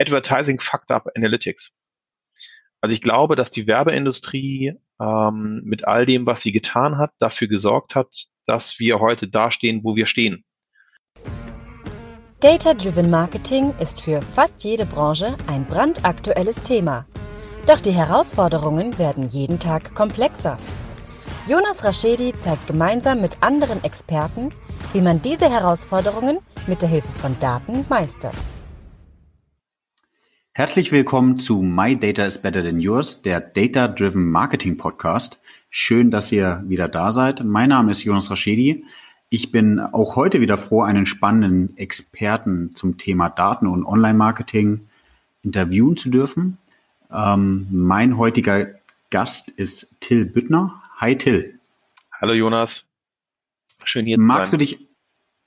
[0.00, 1.72] Advertising Fucked Up Analytics.
[2.80, 7.48] Also ich glaube, dass die Werbeindustrie ähm, mit all dem, was sie getan hat, dafür
[7.48, 10.44] gesorgt hat, dass wir heute dastehen, wo wir stehen.
[12.40, 17.06] Data-Driven Marketing ist für fast jede Branche ein brandaktuelles Thema.
[17.66, 20.58] Doch die Herausforderungen werden jeden Tag komplexer.
[21.48, 24.50] Jonas Raschedi zeigt gemeinsam mit anderen Experten,
[24.92, 28.36] wie man diese Herausforderungen mit der Hilfe von Daten meistert.
[30.56, 35.40] Herzlich willkommen zu My Data is Better Than Yours, der Data Driven Marketing Podcast.
[35.68, 37.42] Schön, dass ihr wieder da seid.
[37.42, 38.84] Mein Name ist Jonas Raschedi.
[39.30, 44.88] Ich bin auch heute wieder froh, einen spannenden Experten zum Thema Daten und Online-Marketing
[45.42, 46.58] interviewen zu dürfen.
[47.10, 48.68] Ähm, mein heutiger
[49.10, 50.80] Gast ist Till Büttner.
[50.98, 51.58] Hi Till.
[52.20, 52.84] Hallo Jonas.
[53.82, 54.58] Schön hier Magst zu sein.
[54.60, 54.88] du dich,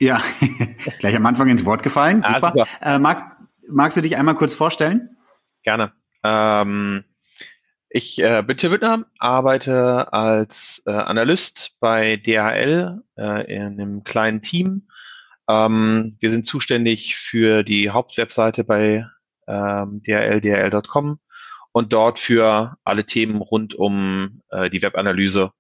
[0.02, 0.22] ja,
[1.00, 2.26] gleich am Anfang ins Wort gefallen.
[2.26, 2.52] Ah, super.
[2.54, 2.68] super.
[2.82, 3.26] Äh, magst,
[3.70, 5.18] magst du dich einmal kurz vorstellen?
[5.64, 5.94] Gerne.
[6.24, 7.04] Ähm,
[7.90, 14.42] ich äh, bin Till Wittner, arbeite als äh, Analyst bei DHL äh, in einem kleinen
[14.42, 14.88] Team.
[15.48, 19.08] Ähm, wir sind zuständig für die Hauptwebseite bei
[19.48, 21.20] ähm, DHL, DHL.com
[21.72, 25.52] und dort für alle Themen rund um äh, die Webanalyse.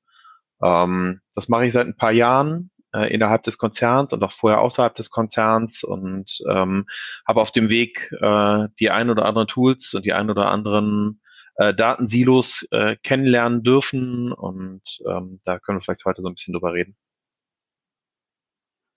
[0.62, 4.62] Ähm, das mache ich seit ein paar Jahren äh, innerhalb des Konzerns und auch vorher
[4.62, 6.86] außerhalb des Konzerns und ähm,
[7.28, 11.22] habe auf dem Weg äh, die ein oder anderen Tools und die ein oder anderen
[11.56, 16.54] äh, Datensilos äh, kennenlernen dürfen und ähm, da können wir vielleicht heute so ein bisschen
[16.54, 16.96] drüber reden.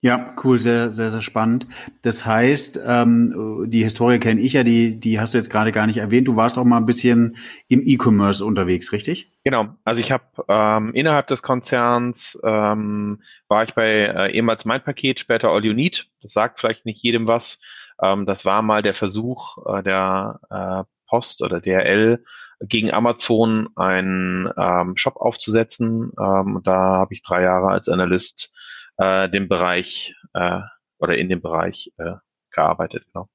[0.03, 1.67] Ja, cool, sehr, sehr, sehr spannend.
[2.01, 5.85] Das heißt, ähm, die Historie kenne ich ja, die, die hast du jetzt gerade gar
[5.85, 6.27] nicht erwähnt.
[6.27, 9.31] Du warst auch mal ein bisschen im E-Commerce unterwegs, richtig?
[9.43, 9.75] Genau.
[9.83, 15.19] Also ich habe ähm, innerhalb des Konzerns ähm, war ich bei äh, ehemals mein Paket,
[15.19, 16.07] später All You Need.
[16.23, 17.59] Das sagt vielleicht nicht jedem was.
[18.01, 22.23] Ähm, das war mal der Versuch äh, der äh, Post oder DRL
[22.61, 26.11] gegen Amazon einen ähm, Shop aufzusetzen.
[26.19, 28.51] Ähm, da habe ich drei Jahre als Analyst
[29.01, 30.59] äh, dem Bereich äh,
[30.99, 32.13] oder in dem Bereich äh,
[32.51, 33.27] gearbeitet, genau.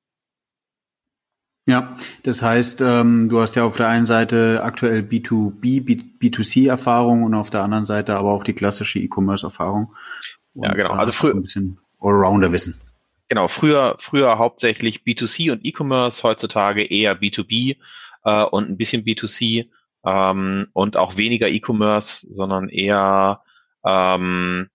[1.68, 7.34] Ja, das heißt, ähm, du hast ja auf der einen Seite aktuell B2B, B2C-Erfahrung und
[7.34, 9.92] auf der anderen Seite aber auch die klassische E-Commerce-Erfahrung.
[10.54, 10.92] Ja, genau.
[10.92, 12.80] Also früher ein bisschen Allrounder-Wissen.
[13.28, 17.78] Genau, früher, früher hauptsächlich B2C und E-Commerce, heutzutage eher B2B
[18.22, 19.68] äh, und ein bisschen B2C
[20.04, 23.42] ähm, und auch weniger E-Commerce, sondern eher
[23.84, 24.68] ähm,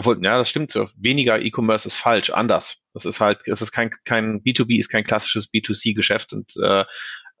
[0.00, 0.88] obwohl, ja, das stimmt so.
[0.96, 2.78] Weniger E-Commerce ist falsch, anders.
[2.94, 6.84] Das ist halt, es ist kein, kein B2B ist kein klassisches B2C-Geschäft und äh,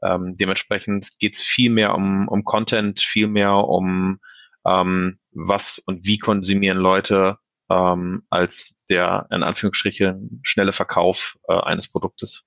[0.02, 4.20] ähm, dementsprechend geht es viel mehr um, um Content, viel mehr um
[4.66, 7.38] ähm, was und wie konsumieren Leute
[7.70, 12.44] ähm, als der in Anführungsstrichen schnelle Verkauf äh, eines Produktes.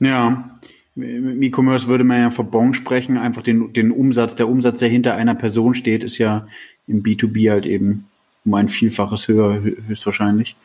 [0.00, 0.58] Ja,
[0.96, 4.88] im E-Commerce würde man ja von Bon sprechen, einfach den, den Umsatz, der Umsatz, der
[4.88, 6.46] hinter einer Person steht, ist ja
[6.86, 8.08] im B2B halt eben
[8.44, 10.56] um ein Vielfaches höher höchstwahrscheinlich.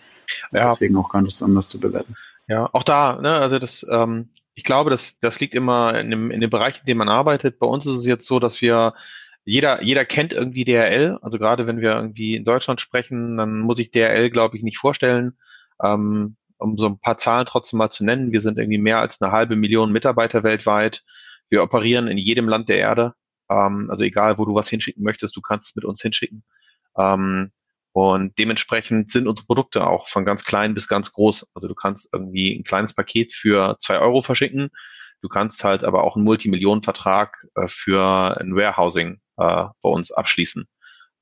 [0.52, 0.72] Ja.
[0.72, 2.16] Deswegen auch ganz anders zu bewerten.
[2.48, 6.32] Ja, auch da, ne, also das, ähm, ich glaube, das, das liegt immer in dem,
[6.32, 7.60] in dem Bereich, in dem man arbeitet.
[7.60, 8.94] Bei uns ist es jetzt so, dass wir
[9.46, 11.20] jeder, jeder kennt irgendwie DRL.
[11.22, 14.78] Also gerade wenn wir irgendwie in Deutschland sprechen, dann muss ich DRL, glaube ich, nicht
[14.78, 15.38] vorstellen.
[15.82, 18.32] Ähm, um so ein paar Zahlen trotzdem mal zu nennen.
[18.32, 21.04] Wir sind irgendwie mehr als eine halbe Million Mitarbeiter weltweit.
[21.50, 23.14] Wir operieren in jedem Land der Erde.
[23.50, 26.44] Ähm, also egal, wo du was hinschicken möchtest, du kannst es mit uns hinschicken.
[26.98, 27.52] Ähm,
[27.98, 31.48] und dementsprechend sind unsere Produkte auch von ganz klein bis ganz groß.
[31.56, 34.70] Also du kannst irgendwie ein kleines Paket für zwei Euro verschicken.
[35.24, 40.68] Du kannst halt aber auch einen Multimillionenvertrag äh, für ein Warehousing äh, bei uns abschließen.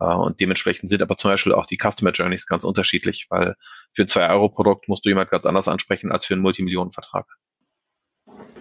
[0.02, 3.56] Äh, und dementsprechend sind aber zum Beispiel auch die Customer Journeys ganz unterschiedlich, weil
[3.94, 7.26] für ein 2-Euro-Produkt musst du jemand ganz anders ansprechen als für einen Multimillionenvertrag.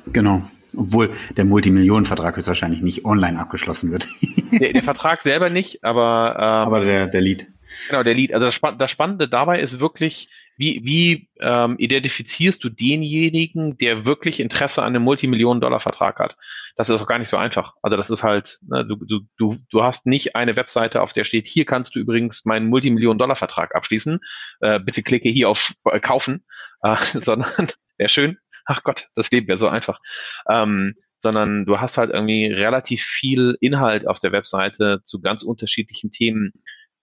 [0.07, 0.49] Genau.
[0.77, 4.07] Obwohl der Multimillionenvertrag höchstwahrscheinlich nicht online abgeschlossen wird.
[4.53, 7.49] der, der Vertrag selber nicht, aber ähm, aber der, der Lead.
[7.89, 8.33] Genau, der Lead.
[8.33, 14.05] Also das, Spann das Spannende dabei ist wirklich, wie, wie ähm, identifizierst du denjenigen, der
[14.05, 16.37] wirklich Interesse an einem Multimillionen-Dollar-Vertrag hat?
[16.77, 17.75] Das ist auch gar nicht so einfach.
[17.83, 21.25] Also das ist halt, ne, du, du, du, du hast nicht eine Webseite, auf der
[21.25, 24.21] steht, hier kannst du übrigens meinen Multimillionen-Dollar-Vertrag abschließen.
[24.61, 26.45] Äh, bitte klicke hier auf äh, kaufen,
[26.83, 27.69] äh, sondern
[27.99, 28.39] wäre schön.
[28.67, 30.01] Ach Gott, das Leben wäre so einfach.
[30.49, 36.11] Ähm, sondern du hast halt irgendwie relativ viel Inhalt auf der Webseite zu ganz unterschiedlichen
[36.11, 36.53] Themen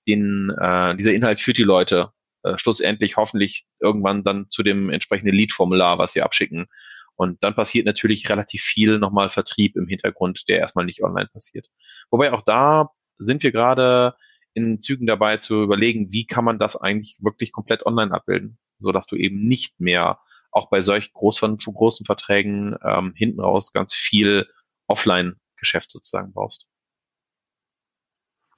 [0.07, 2.11] den, äh, dieser Inhalt führt die Leute
[2.43, 6.67] äh, schlussendlich hoffentlich irgendwann dann zu dem entsprechenden Lead-Formular, was sie abschicken.
[7.15, 11.67] Und dann passiert natürlich relativ viel nochmal Vertrieb im Hintergrund, der erstmal nicht online passiert.
[12.09, 12.89] Wobei auch da
[13.19, 14.15] sind wir gerade
[14.53, 18.91] in Zügen dabei zu überlegen, wie kann man das eigentlich wirklich komplett online abbilden, so
[18.91, 20.19] dass du eben nicht mehr
[20.51, 24.47] auch bei solch großen, großen Verträgen ähm, hinten raus ganz viel
[24.87, 26.67] Offline-Geschäft sozusagen brauchst.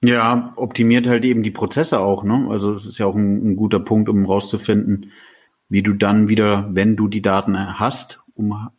[0.06, 2.46] Ja, optimiert halt eben die Prozesse auch, ne?
[2.50, 5.12] Also es ist ja auch ein, ein guter Punkt, um rauszufinden,
[5.68, 8.70] wie du dann wieder, wenn du die Daten hast, um,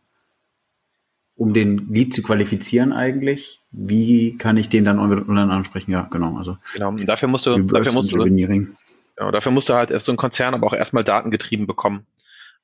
[1.35, 5.91] um den Lead zu qualifizieren eigentlich, wie kann ich den dann online ansprechen?
[5.91, 6.37] Ja, genau.
[6.37, 6.89] Also genau.
[6.89, 10.17] Und dafür musst du, dafür musst du, genau, dafür musst du halt erst so ein
[10.17, 12.05] Konzern, aber auch erstmal datengetrieben bekommen.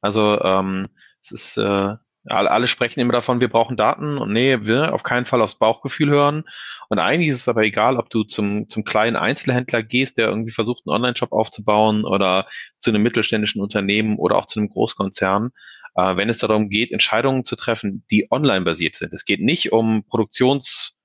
[0.02, 0.88] Also ähm,
[1.22, 1.96] es ist äh,
[2.26, 6.10] alle, sprechen immer davon, wir brauchen Daten und nee, wir auf keinen Fall aufs Bauchgefühl
[6.12, 6.44] hören.
[6.90, 10.52] Und eigentlich ist es aber egal, ob du zum, zum kleinen Einzelhändler gehst, der irgendwie
[10.52, 12.48] versucht, einen Online-Shop aufzubauen oder
[12.80, 15.52] zu einem mittelständischen Unternehmen oder auch zu einem Großkonzern,
[15.96, 19.14] äh, wenn es darum geht, Entscheidungen zu treffen, die online basiert sind.
[19.14, 20.98] Es geht nicht um Produktions-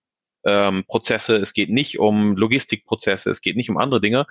[0.45, 4.27] ähm, es geht nicht um Logistikprozesse, es geht nicht um andere Dinge.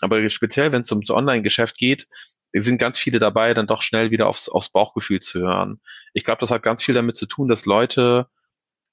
[0.00, 2.08] Aber speziell, wenn es ums Online-Geschäft geht,
[2.52, 5.80] sind ganz viele dabei, dann doch schnell wieder aufs, aufs Bauchgefühl zu hören.
[6.12, 8.28] Ich glaube, das hat ganz viel damit zu tun, dass Leute,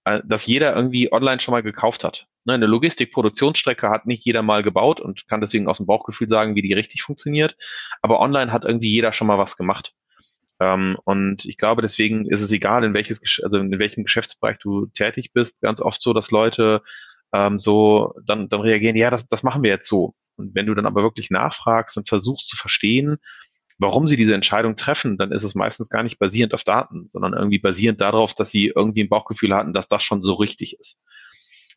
[0.05, 2.27] äh, dass jeder irgendwie online schon mal gekauft hat.
[2.45, 6.55] Ne, eine Logistik-Produktionsstrecke hat nicht jeder mal gebaut und kann deswegen aus dem Bauchgefühl sagen,
[6.55, 7.57] wie die richtig funktioniert.
[8.01, 9.93] Aber online hat irgendwie jeder schon mal was gemacht.
[10.59, 14.87] Ähm, und ich glaube, deswegen ist es egal, in welches, also in welchem Geschäftsbereich du
[14.87, 16.81] tätig bist, ganz oft so, dass Leute
[17.33, 20.15] ähm, so dann, dann reagieren, ja, das, das machen wir jetzt so.
[20.37, 23.17] Und wenn du dann aber wirklich nachfragst und versuchst zu verstehen,
[23.77, 27.33] warum sie diese Entscheidung treffen, dann ist es meistens gar nicht basierend auf Daten, sondern
[27.33, 30.99] irgendwie basierend darauf, dass sie irgendwie ein Bauchgefühl hatten, dass das schon so richtig ist.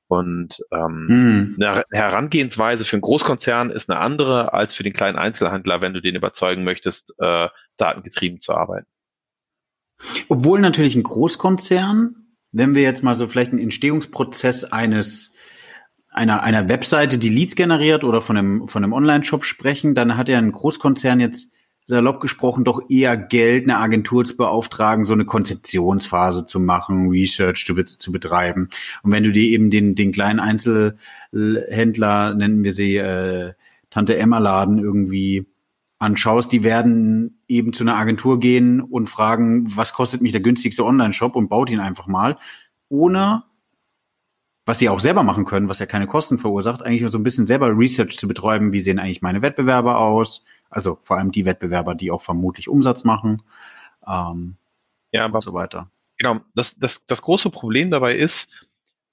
[0.08, 1.56] Und ähm, hm.
[1.60, 6.00] eine Herangehensweise für einen Großkonzern ist eine andere als für den kleinen Einzelhandler, wenn du
[6.00, 8.88] den überzeugen möchtest, äh, datengetrieben zu arbeiten.
[10.28, 12.16] Obwohl natürlich ein Großkonzern,
[12.50, 15.36] wenn wir jetzt mal so vielleicht einen Entstehungsprozess eines
[16.12, 20.28] einer, einer Webseite, die Leads generiert oder von einem, von einem Online-Shop sprechen, dann hat
[20.28, 21.52] ja ein Großkonzern jetzt
[21.90, 27.66] salopp gesprochen doch eher Geld, eine Agentur zu beauftragen, so eine Konzeptionsphase zu machen, Research
[27.66, 28.70] zu, zu betreiben.
[29.02, 33.52] Und wenn du dir eben den, den kleinen Einzelhändler, nennen wir sie äh,
[33.90, 35.46] Tante Emma Laden irgendwie
[35.98, 40.84] anschaust, die werden eben zu einer Agentur gehen und fragen, was kostet mich der günstigste
[40.84, 42.38] Online-Shop und baut ihn einfach mal,
[42.88, 43.42] ohne
[44.64, 47.24] was sie auch selber machen können, was ja keine Kosten verursacht, eigentlich nur so ein
[47.24, 51.44] bisschen selber Research zu betreiben, wie sehen eigentlich meine Wettbewerber aus, also vor allem die
[51.44, 53.42] Wettbewerber, die auch vermutlich Umsatz machen
[54.06, 54.56] ähm,
[55.12, 55.90] ja, aber, und so weiter.
[56.16, 58.66] Genau, das, das, das große Problem dabei ist,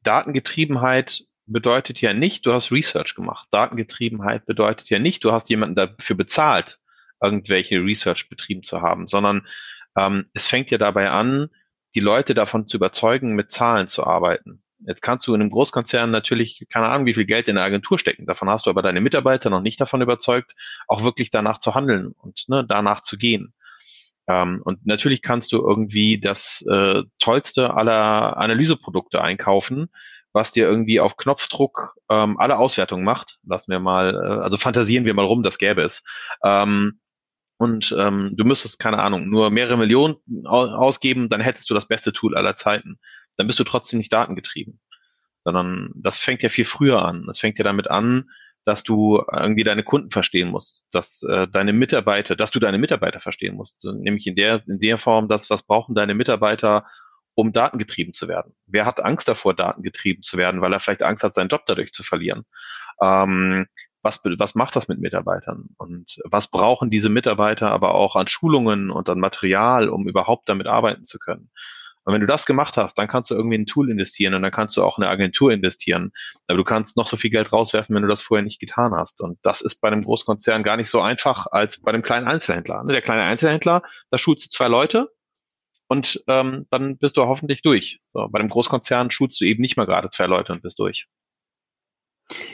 [0.03, 3.47] Datengetriebenheit bedeutet ja nicht, du hast Research gemacht.
[3.51, 6.79] Datengetriebenheit bedeutet ja nicht, du hast jemanden dafür bezahlt,
[7.21, 9.47] irgendwelche Research betrieben zu haben, sondern
[9.95, 11.49] ähm, es fängt ja dabei an,
[11.95, 14.61] die Leute davon zu überzeugen, mit Zahlen zu arbeiten.
[14.85, 17.97] Jetzt kannst du in einem Großkonzern natürlich, keine Ahnung, wie viel Geld in der Agentur
[17.97, 18.25] stecken.
[18.25, 20.53] Davon hast du aber deine Mitarbeiter noch nicht davon überzeugt,
[20.87, 23.53] auch wirklich danach zu handeln und ne, danach zu gehen.
[24.27, 29.89] Ähm, und natürlich kannst du irgendwie das äh, tollste aller Analyseprodukte einkaufen,
[30.33, 33.39] was dir irgendwie auf Knopfdruck ähm, alle Auswertungen macht.
[33.43, 36.03] Lassen wir mal, äh, also fantasieren wir mal rum, das gäbe es.
[36.43, 36.99] Ähm,
[37.57, 42.13] und ähm, du müsstest, keine Ahnung, nur mehrere Millionen ausgeben, dann hättest du das beste
[42.13, 42.99] Tool aller Zeiten
[43.37, 44.79] dann bist du trotzdem nicht datengetrieben.
[45.45, 47.25] Sondern das fängt ja viel früher an.
[47.27, 48.29] Das fängt ja damit an,
[48.65, 53.21] dass du irgendwie deine Kunden verstehen musst, dass äh, deine Mitarbeiter, dass du deine Mitarbeiter
[53.21, 53.81] verstehen musst.
[53.85, 56.85] Nämlich in der, in der Form, dass was brauchen deine Mitarbeiter,
[57.33, 58.55] um datengetrieben zu werden.
[58.65, 61.93] Wer hat Angst davor, datengetrieben zu werden, weil er vielleicht Angst hat, seinen Job dadurch
[61.93, 62.43] zu verlieren?
[63.01, 63.67] Ähm,
[64.01, 65.69] was, was macht das mit Mitarbeitern?
[65.77, 70.67] Und was brauchen diese Mitarbeiter aber auch an Schulungen und an Material, um überhaupt damit
[70.67, 71.51] arbeiten zu können?
[72.07, 74.51] Und wenn du das gemacht hast, dann kannst du irgendwie ein Tool investieren und dann
[74.53, 76.13] kannst du auch eine Agentur investieren.
[76.47, 79.19] Aber du kannst noch so viel Geld rauswerfen, wenn du das vorher nicht getan hast.
[79.19, 82.81] Und das ist bei einem Großkonzern gar nicht so einfach als bei einem kleinen Einzelhändler.
[82.85, 85.09] Ne, der kleine Einzelhändler, da schulst du zwei Leute
[85.89, 87.99] und ähm, dann bist du hoffentlich durch.
[88.07, 91.07] So, bei einem Großkonzern schulst du eben nicht mal gerade zwei Leute und bist durch.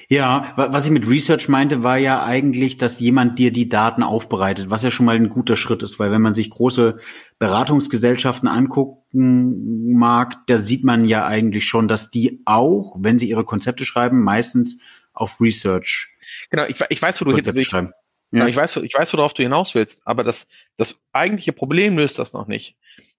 [0.08, 4.70] Ja, was ich mit Research meinte, war ja eigentlich, dass jemand dir die Daten aufbereitet,
[4.70, 7.00] was ja schon mal ein guter Schritt ist, weil wenn man sich große
[7.40, 13.46] Beratungsgesellschaften angucken mag, da sieht man ja eigentlich schon, dass die auch, wenn sie ihre
[13.46, 14.80] Konzepte schreiben, meistens
[15.14, 16.16] auf Research.
[16.52, 17.94] Genau, ich, ich weiß, wo du schreiben.
[18.32, 18.40] Ja.
[18.40, 22.20] Genau, ich weiß, ich weiß, worauf du hinaus willst, aber das, das eigentliche Problem löst
[22.20, 22.76] das noch nicht.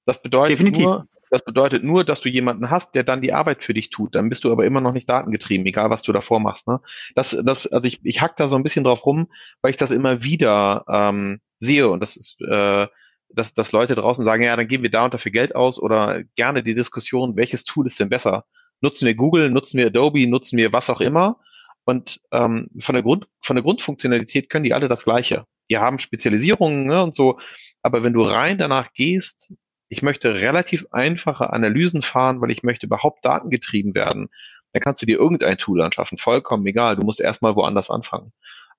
[0.06, 0.84] Das bedeutet Definitiv.
[0.84, 4.14] nur, das bedeutet nur, dass du jemanden hast, der dann die Arbeit für dich tut.
[4.14, 6.68] Dann bist du aber immer noch nicht datengetrieben, egal was du davor machst.
[6.68, 6.78] Ne?
[7.16, 9.26] Das, das, also ich, ich hack da so ein bisschen drauf rum,
[9.60, 12.86] weil ich das immer wieder ähm, sehe und das ist, äh,
[13.30, 16.22] dass, dass Leute draußen sagen, ja, dann geben wir da und dafür Geld aus oder
[16.36, 18.44] gerne die Diskussion, welches Tool ist denn besser?
[18.80, 21.40] Nutzen wir Google, nutzen wir Adobe, nutzen wir was auch immer?
[21.84, 25.46] Und ähm, von der Grund, von der Grundfunktionalität können die alle das Gleiche.
[25.68, 27.40] die haben Spezialisierungen ne, und so,
[27.82, 29.52] aber wenn du rein danach gehst,
[29.94, 34.28] ich möchte relativ einfache Analysen fahren, weil ich möchte überhaupt datengetrieben werden,
[34.72, 36.96] dann kannst du dir irgendein Tool anschaffen, vollkommen egal.
[36.96, 38.32] Du musst erstmal woanders anfangen.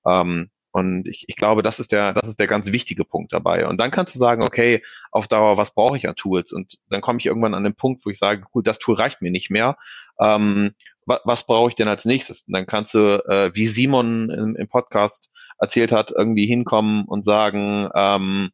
[0.06, 3.66] Ähm, und ich, ich glaube, das ist der, das ist der ganz wichtige Punkt dabei.
[3.66, 6.52] Und dann kannst du sagen, okay, auf Dauer, was brauche ich an Tools?
[6.52, 9.22] Und dann komme ich irgendwann an den Punkt, wo ich sage, gut, das Tool reicht
[9.22, 9.78] mir nicht mehr.
[10.20, 10.74] Ähm,
[11.06, 12.42] was, was brauche ich denn als nächstes?
[12.46, 17.24] Und dann kannst du, äh, wie Simon im, im Podcast erzählt hat, irgendwie hinkommen und
[17.24, 18.50] sagen, ähm,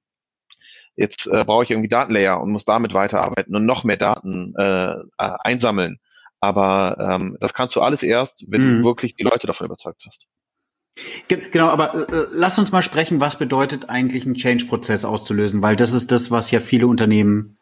[0.96, 4.92] jetzt äh, brauche ich irgendwie Datenlayer und muss damit weiterarbeiten und noch mehr Daten äh,
[4.92, 5.98] äh einsammeln.
[6.40, 8.78] Aber ähm, das kannst du alles erst, wenn mhm.
[8.78, 10.26] du wirklich die Leute davon überzeugt hast.
[11.28, 15.92] Genau, aber äh, lass uns mal sprechen, was bedeutet eigentlich ein Change-Prozess auszulösen, weil das
[15.92, 17.56] ist das, was ja viele Unternehmen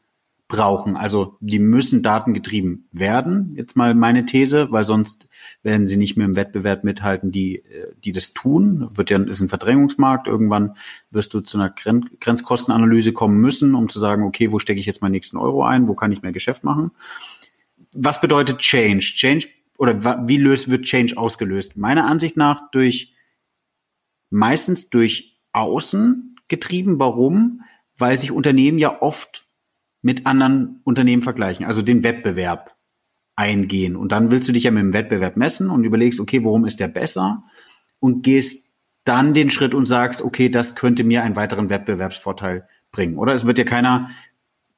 [0.50, 0.96] brauchen.
[0.96, 5.28] Also die müssen datengetrieben werden, jetzt mal meine These, weil sonst
[5.62, 8.90] werden sie nicht mehr im Wettbewerb mithalten, die, äh, die das tun.
[8.94, 10.26] Wird ja, ist ein Verdrängungsmarkt.
[10.26, 10.76] Irgendwann
[11.10, 14.86] wirst du zu einer Gren Grenzkostenanalyse kommen müssen, um zu sagen, okay, wo stecke ich
[14.86, 16.90] jetzt meinen nächsten Euro ein, wo kann ich mehr Geschäft machen?
[17.92, 19.00] Was bedeutet Change?
[19.00, 19.46] Change
[19.78, 21.76] oder wie löst, wird Change ausgelöst?
[21.76, 23.14] Meiner Ansicht nach durch
[24.30, 26.98] meistens durch Außen getrieben.
[26.98, 27.62] Warum?
[27.96, 29.46] Weil sich Unternehmen ja oft
[30.02, 32.76] mit anderen Unternehmen vergleichen, also den Wettbewerb
[33.36, 33.96] eingehen.
[33.96, 36.80] Und dann willst du dich ja mit dem Wettbewerb messen und überlegst, okay, worum ist
[36.80, 37.44] der besser?
[37.98, 38.72] Und gehst
[39.04, 43.16] dann den Schritt und sagst, okay, das könnte mir einen weiteren Wettbewerbsvorteil bringen.
[43.16, 44.10] Oder es wird ja keiner,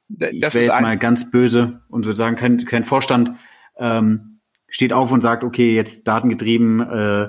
[0.09, 3.33] ich wäre jetzt mal ganz böse und würde sagen, kein, kein Vorstand
[3.77, 7.27] ähm, steht auf und sagt, okay, jetzt datengetrieben, äh,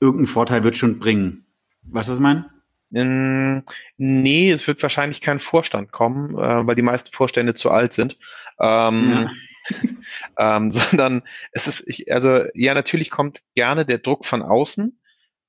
[0.00, 1.46] irgendeinen Vorteil wird schon bringen.
[1.82, 2.50] Weißt du, was ich meine?
[2.94, 3.64] Ähm,
[3.96, 8.16] nee, es wird wahrscheinlich kein Vorstand kommen, äh, weil die meisten Vorstände zu alt sind.
[8.60, 9.30] Ähm, ja.
[10.56, 15.00] ähm, sondern es ist, ich, also ja, natürlich kommt gerne der Druck von außen.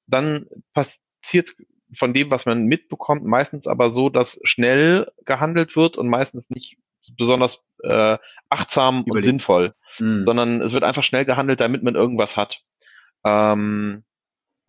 [0.08, 1.54] Dann passiert
[1.94, 6.78] von dem, was man mitbekommt, meistens aber so, dass schnell gehandelt wird und meistens nicht
[7.16, 8.18] besonders äh,
[8.50, 9.16] achtsam Überleg.
[9.16, 10.26] und sinnvoll, mhm.
[10.26, 12.62] sondern es wird einfach schnell gehandelt, damit man irgendwas hat.
[13.24, 14.04] Ähm,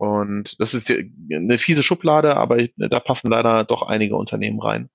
[0.01, 4.89] und das ist eine fiese Schublade, aber da passen leider doch einige Unternehmen rein.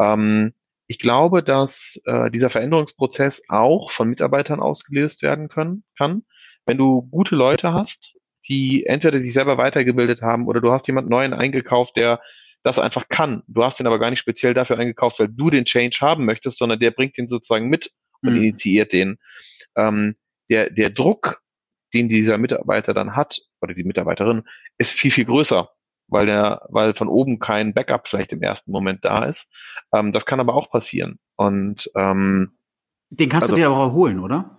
[0.00, 0.54] Ähm,
[0.86, 6.22] ich glaube, dass äh, dieser Veränderungsprozess auch von Mitarbeitern ausgelöst werden können, kann.
[6.64, 8.16] Wenn du gute Leute hast,
[8.48, 12.22] die entweder sich selber weitergebildet haben oder du hast jemand Neuen eingekauft, der
[12.62, 13.42] das einfach kann.
[13.48, 16.56] Du hast ihn aber gar nicht speziell dafür eingekauft, weil du den Change haben möchtest,
[16.56, 18.38] sondern der bringt den sozusagen mit und mhm.
[18.38, 19.18] initiiert den.
[19.76, 20.16] Ähm,
[20.48, 21.42] der, der Druck
[21.96, 24.42] den dieser Mitarbeiter dann hat, oder die Mitarbeiterin,
[24.78, 25.70] ist viel, viel größer,
[26.08, 29.50] weil der, weil von oben kein Backup vielleicht im ersten Moment da ist.
[29.92, 31.18] Ähm, das kann aber auch passieren.
[31.36, 32.58] Und ähm,
[33.10, 34.58] den kannst also, du dir aber holen, oder?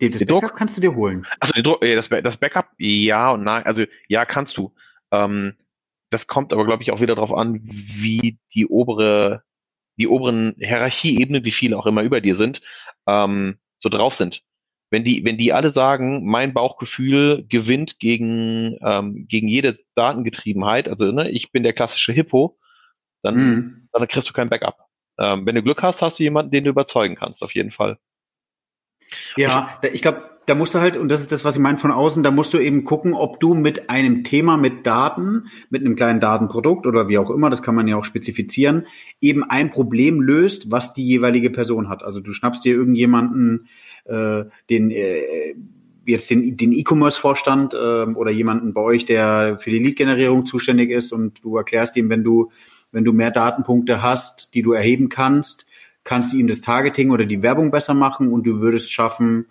[0.00, 1.26] Den, das Backup Druck, kannst du dir holen.
[1.40, 4.72] Also die Druck, das, das Backup, ja und nein, also ja, kannst du.
[5.10, 5.54] Ähm,
[6.10, 9.42] das kommt aber, glaube ich, auch wieder darauf an, wie die obere,
[9.98, 12.62] die oberen Hierarchieebenen, wie viele auch immer über dir sind,
[13.06, 14.42] ähm, so drauf sind
[14.90, 21.12] wenn die, wenn die alle sagen, mein Bauchgefühl gewinnt gegen, ähm, gegen jede Datengetriebenheit, also
[21.12, 22.58] ne, ich bin der klassische Hippo,
[23.22, 23.88] dann, mhm.
[23.92, 24.78] dann kriegst du kein Backup.
[25.18, 27.98] Ähm, wenn du Glück hast, hast du jemanden, den du überzeugen kannst, auf jeden Fall.
[29.36, 31.90] Ja, ich glaube, da musst du halt, und das ist das, was ich meine von
[31.90, 35.94] außen, da musst du eben gucken, ob du mit einem Thema, mit Daten, mit einem
[35.94, 38.86] kleinen Datenprodukt oder wie auch immer, das kann man ja auch spezifizieren,
[39.20, 42.02] eben ein Problem löst, was die jeweilige Person hat.
[42.02, 43.68] Also du schnappst dir irgendjemanden,
[44.04, 45.54] äh, den äh,
[46.06, 51.44] jetzt den E-Commerce-Vorstand äh, oder jemanden bei euch, der für die Lead-Generierung zuständig ist und
[51.44, 52.50] du erklärst ihm, wenn du
[52.90, 55.66] wenn du mehr Datenpunkte hast, die du erheben kannst,
[56.04, 59.46] kannst du ihm das Targeting oder die Werbung besser machen und du würdest schaffen,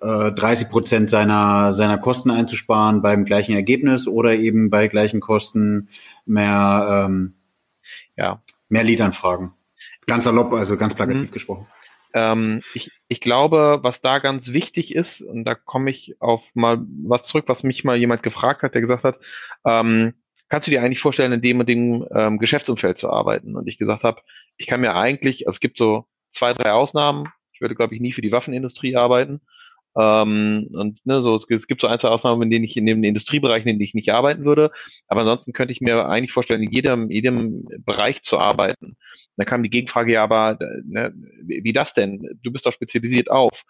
[0.00, 5.88] 30 äh, Prozent seiner, seiner Kosten einzusparen beim gleichen Ergebnis oder eben bei gleichen Kosten
[6.26, 7.34] mehr, ähm,
[8.16, 8.42] ja.
[8.68, 9.52] mehr Leadanfragen.
[10.06, 11.32] Ganz salopp, also ganz plakativ mhm.
[11.32, 11.66] gesprochen.
[12.12, 16.78] Ähm, ich, ich glaube, was da ganz wichtig ist, und da komme ich auf mal
[17.04, 19.18] was zurück, was mich mal jemand gefragt hat, der gesagt hat,
[19.64, 20.14] ähm,
[20.48, 23.56] kannst du dir eigentlich vorstellen, in dem und dem ähm, Geschäftsumfeld zu arbeiten?
[23.56, 24.22] Und ich gesagt habe,
[24.56, 27.28] ich kann mir eigentlich, also es gibt so zwei, drei Ausnahmen.
[27.52, 29.40] Ich würde, glaube ich, nie für die Waffenindustrie arbeiten.
[29.98, 32.86] Ähm, und ne, so, es, es, gibt so ein, zwei Ausnahmen, in denen ich in
[32.86, 34.70] den Industriebereichen, in denen ich nicht arbeiten würde.
[35.08, 38.96] Aber ansonsten könnte ich mir eigentlich vorstellen, in jedem, jedem Bereich zu arbeiten.
[39.36, 42.38] Da kam die Gegenfrage, ja, aber ne, wie das denn?
[42.42, 43.64] Du bist doch spezialisiert auf.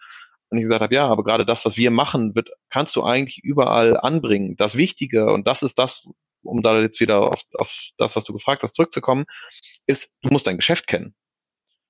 [0.49, 3.39] Und ich gesagt habe, ja, aber gerade das, was wir machen, wird, kannst du eigentlich
[3.43, 4.55] überall anbringen.
[4.57, 6.07] Das Wichtige, und das ist das,
[6.41, 9.25] um da jetzt wieder auf, auf das, was du gefragt hast, zurückzukommen,
[9.87, 11.15] ist, du musst dein Geschäft kennen.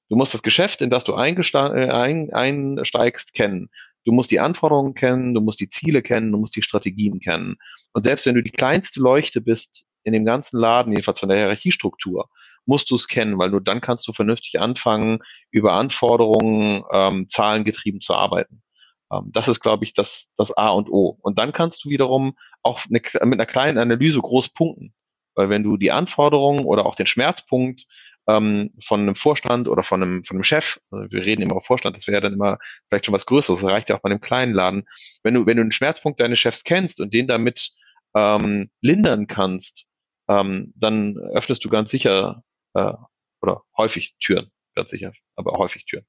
[0.10, 3.70] Du musst das Geschäft, in das du äh, ein, einsteigst, kennen.
[4.08, 7.58] Du musst die Anforderungen kennen, du musst die Ziele kennen, du musst die Strategien kennen.
[7.92, 11.38] Und selbst wenn du die kleinste Leuchte bist in dem ganzen Laden, jedenfalls von der
[11.40, 12.30] Hierarchiestruktur,
[12.66, 15.20] musst du es kennen, weil nur dann kannst du vernünftig anfangen,
[15.52, 18.64] über Anforderungen ähm, zahlengetrieben zu arbeiten.
[19.12, 21.18] Ähm, das ist, glaube ich, das, das A und O.
[21.22, 24.94] Und dann kannst du wiederum auch eine, mit einer kleinen Analyse groß punkten.
[25.36, 27.88] Weil wenn du die Anforderungen oder auch den Schmerzpunkt
[28.28, 31.66] ähm, von einem Vorstand oder von einem, von einem Chef, also wir reden immer auf
[31.66, 32.58] Vorstand, das wäre dann immer
[32.88, 34.84] vielleicht schon was Größeres, das reicht ja auch bei einem kleinen Laden.
[35.24, 37.72] Wenn du, wenn du den Schmerzpunkt deines Chefs kennst und den damit
[38.16, 39.88] ähm, lindern kannst,
[40.28, 42.44] ähm, dann öffnest du ganz sicher
[42.74, 42.94] äh,
[43.42, 46.06] oder häufig Türen, ganz sicher, aber häufig Türen.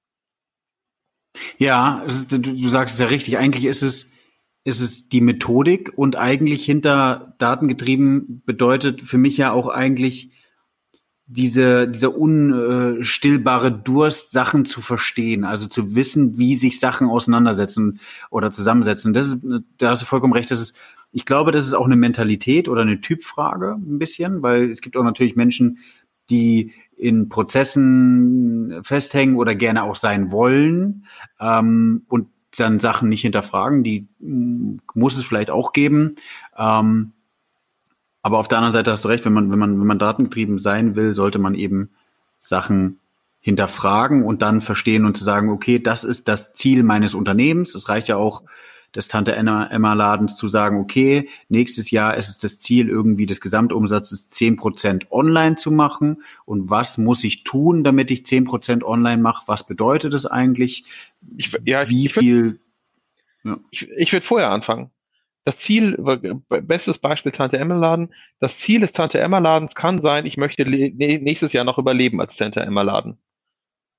[1.59, 3.39] Ja, ist, du, du sagst es ja richtig.
[3.39, 4.13] Eigentlich ist es,
[4.65, 10.33] ist es die Methodik und eigentlich hinter datengetrieben bedeutet für mich ja auch eigentlich
[11.31, 18.51] diese, dieser unstillbare Durst, Sachen zu verstehen, also zu wissen, wie sich Sachen auseinandersetzen oder
[18.51, 19.13] zusammensetzen.
[19.13, 19.43] Das ist,
[19.77, 20.75] da hast du vollkommen recht, das ist,
[21.13, 24.97] ich glaube, das ist auch eine Mentalität oder eine Typfrage ein bisschen, weil es gibt
[24.97, 25.79] auch natürlich Menschen,
[26.31, 31.05] die in Prozessen festhängen oder gerne auch sein wollen
[31.41, 36.17] ähm, und dann Sachen nicht hinterfragen, die mm, muss es vielleicht auch geben.
[36.57, 37.13] Ähm,
[38.23, 40.59] aber auf der anderen Seite hast du recht, wenn man, wenn man, wenn man datengetrieben
[40.59, 41.91] sein will, sollte man eben
[42.41, 43.01] Sachen
[43.41, 47.75] hinterfragen und dann verstehen und zu sagen, okay, das ist das Ziel meines Unternehmens.
[47.75, 48.43] Es reicht ja auch,
[48.95, 53.41] des Tante Emma, Ladens zu sagen, okay, nächstes Jahr ist es das Ziel, irgendwie des
[53.41, 56.23] Gesamtumsatzes zehn Prozent online zu machen.
[56.47, 59.45] Und was muss ich tun, damit ich zehn Prozent online mache?
[59.47, 60.85] Was bedeutet das eigentlich?
[61.37, 62.45] Ich, ja, Wie ich, viel?
[62.45, 62.59] Würd,
[63.45, 63.59] ja.
[63.71, 64.91] Ich, ich würde vorher anfangen.
[65.49, 65.97] Das Ziel,
[66.47, 70.67] bestes Beispiel Tante Emma Laden, das Ziel des Tante Emma Ladens kann sein, ich möchte
[70.67, 73.19] nächstes Jahr noch überleben als Tante Emma Laden.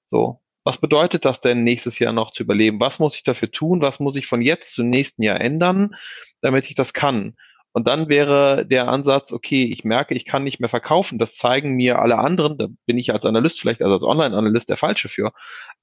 [0.04, 2.80] So was bedeutet das denn nächstes Jahr noch zu überleben?
[2.80, 3.82] Was muss ich dafür tun?
[3.82, 5.96] Was muss ich von jetzt zum nächsten Jahr ändern,
[6.42, 7.36] damit ich das kann?
[7.72, 11.18] Und dann wäre der Ansatz, okay, ich merke, ich kann nicht mehr verkaufen.
[11.18, 12.58] Das zeigen mir alle anderen.
[12.60, 15.32] Da bin ich als Analyst vielleicht, also als Online-Analyst der Falsche für.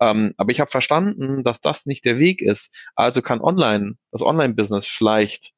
[0.00, 2.72] Ähm, aber ich habe verstanden, dass das nicht der Weg ist.
[2.94, 5.55] Also kann Online, das Online-Business vielleicht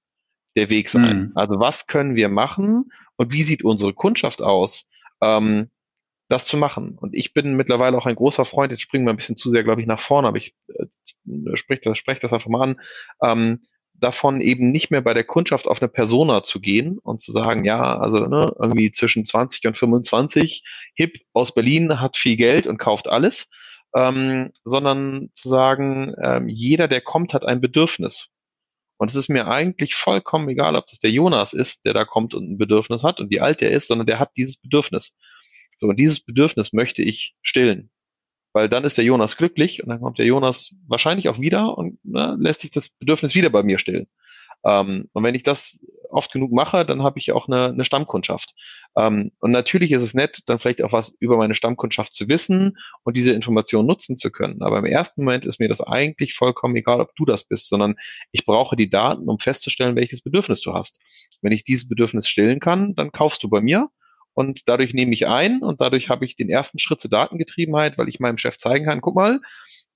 [0.58, 1.18] der Weg sein.
[1.18, 1.32] Mhm.
[1.34, 4.88] Also was können wir machen und wie sieht unsere Kundschaft aus?
[5.22, 5.70] Ähm,
[6.28, 6.98] das zu machen.
[6.98, 9.64] Und ich bin mittlerweile auch ein großer Freund, jetzt springen wir ein bisschen zu sehr,
[9.64, 10.86] glaube ich, nach vorne, aber ich äh,
[11.56, 12.80] spreche das, sprech das einfach mal an,
[13.22, 13.60] ähm,
[13.94, 17.64] davon eben nicht mehr bei der Kundschaft auf eine Persona zu gehen und zu sagen,
[17.64, 20.62] ja, also ne, irgendwie zwischen 20 und 25,
[20.94, 23.50] hip aus Berlin, hat viel Geld und kauft alles,
[23.96, 28.30] ähm, sondern zu sagen, ähm, jeder, der kommt, hat ein Bedürfnis.
[28.98, 32.34] Und es ist mir eigentlich vollkommen egal, ob das der Jonas ist, der da kommt
[32.34, 35.16] und ein Bedürfnis hat und wie alt er ist, sondern der hat dieses Bedürfnis.
[35.76, 37.90] So, und dieses Bedürfnis möchte ich stillen.
[38.52, 42.04] Weil dann ist der Jonas glücklich und dann kommt der Jonas wahrscheinlich auch wieder und
[42.04, 44.08] ne, lässt sich das Bedürfnis wieder bei mir stillen.
[44.64, 48.54] Ähm, und wenn ich das oft genug mache, dann habe ich auch eine, eine Stammkundschaft.
[48.96, 52.78] Ähm, und natürlich ist es nett, dann vielleicht auch was über meine Stammkundschaft zu wissen
[53.04, 54.62] und diese Information nutzen zu können.
[54.62, 57.96] Aber im ersten Moment ist mir das eigentlich vollkommen egal, ob du das bist, sondern
[58.32, 60.98] ich brauche die Daten, um festzustellen, welches Bedürfnis du hast.
[61.42, 63.88] Wenn ich dieses Bedürfnis stillen kann, dann kaufst du bei mir
[64.34, 68.08] und dadurch nehme ich ein und dadurch habe ich den ersten Schritt zur Datengetriebenheit, weil
[68.08, 69.40] ich meinem Chef zeigen kann, guck mal,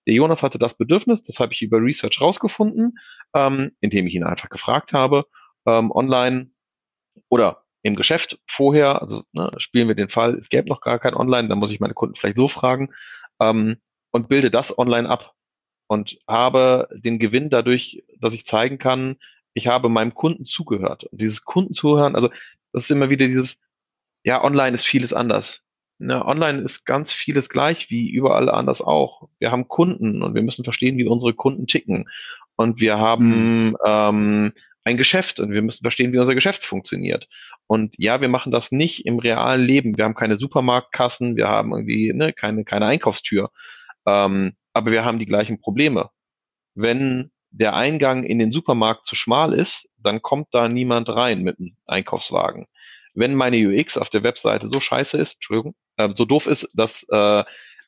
[0.06, 2.98] der Jonas hatte das Bedürfnis, das habe ich über Research rausgefunden,
[3.34, 5.26] ähm, indem ich ihn einfach gefragt habe,
[5.66, 6.50] ähm, online
[7.28, 11.14] oder im Geschäft vorher, also ne, spielen wir den Fall, es gäbe noch gar kein
[11.14, 12.90] Online, dann muss ich meine Kunden vielleicht so fragen
[13.40, 13.76] ähm,
[14.12, 15.34] und bilde das online ab
[15.88, 19.16] und habe den Gewinn dadurch, dass ich zeigen kann,
[19.54, 21.04] ich habe meinem Kunden zugehört.
[21.04, 22.30] Und dieses Kundenzuhören, also
[22.72, 23.60] das ist immer wieder dieses,
[24.24, 25.62] ja, online ist vieles anders.
[25.98, 29.28] Ne, online ist ganz vieles gleich wie überall anders auch.
[29.38, 32.08] Wir haben Kunden und wir müssen verstehen, wie unsere Kunden ticken.
[32.56, 33.76] Und wir haben mhm.
[33.84, 34.52] ähm,
[34.84, 37.28] ein Geschäft und wir müssen verstehen, wie unser Geschäft funktioniert.
[37.66, 39.96] Und ja, wir machen das nicht im realen Leben.
[39.96, 43.50] Wir haben keine Supermarktkassen, wir haben irgendwie ne, keine, keine Einkaufstür.
[44.06, 46.10] Ähm, aber wir haben die gleichen Probleme.
[46.74, 51.58] Wenn der Eingang in den Supermarkt zu schmal ist, dann kommt da niemand rein mit
[51.58, 52.66] einem Einkaufswagen
[53.14, 57.04] wenn meine UX auf der Webseite so scheiße ist, Entschuldigung, äh, so doof ist, dass
[57.04, 57.44] äh,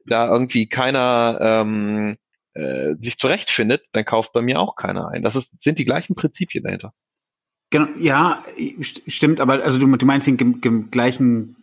[0.07, 2.17] da irgendwie keiner ähm,
[2.55, 5.23] äh, sich zurechtfindet, dann kauft bei mir auch keiner ein.
[5.23, 6.95] Das ist, sind die gleichen Prinzipien dahinter.
[7.71, 8.45] Genau, ja,
[8.81, 11.57] stimmt, aber also du, du meinst den, gleichen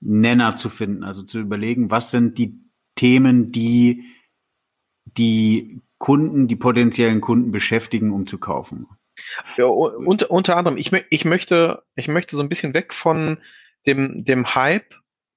[0.00, 2.60] Nenner zu finden, also zu überlegen, was sind die
[2.96, 4.04] Themen, die
[5.04, 8.86] die Kunden, die potenziellen Kunden beschäftigen, um zu kaufen.
[9.56, 13.38] Ja, unter, unter anderem, ich, ich, möchte, ich möchte so ein bisschen weg von
[13.86, 14.94] dem, dem Hype,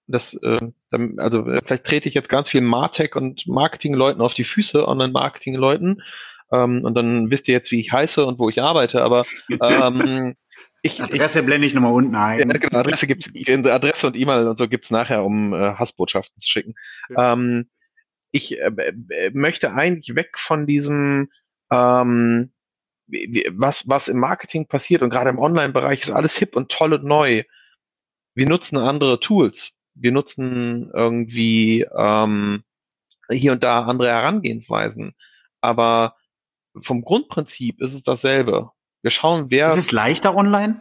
[0.07, 0.71] das, äh,
[1.17, 6.01] also vielleicht trete ich jetzt ganz viel Martech und Marketingleuten auf die Füße, Online-Marketing-Leuten,
[6.51, 10.35] ähm, und dann wisst ihr jetzt, wie ich heiße und wo ich arbeite, aber ähm,
[10.83, 12.39] Ich, Adresse ich, blende ich nochmal unten ein.
[12.39, 16.47] Ja, genau, Adresse gibt's, Adresse und E-Mail und so gibt's nachher, um äh, Hassbotschaften zu
[16.47, 16.75] schicken.
[17.09, 17.33] Ja.
[17.33, 17.69] Ähm,
[18.31, 18.71] ich äh,
[19.09, 21.29] äh möchte eigentlich weg von diesem
[21.71, 22.51] ähm,
[23.07, 27.05] was, was im Marketing passiert und gerade im Online-Bereich ist alles hip und toll und
[27.05, 27.43] neu.
[28.35, 29.76] Wir nutzen andere Tools.
[29.99, 32.63] Wir nutzen irgendwie ähm,
[33.29, 35.15] hier und da andere Herangehensweisen.
[35.61, 36.15] Aber
[36.81, 38.71] vom Grundprinzip ist es dasselbe.
[39.01, 39.67] Wir schauen, wer.
[39.69, 40.79] Ist es leichter online?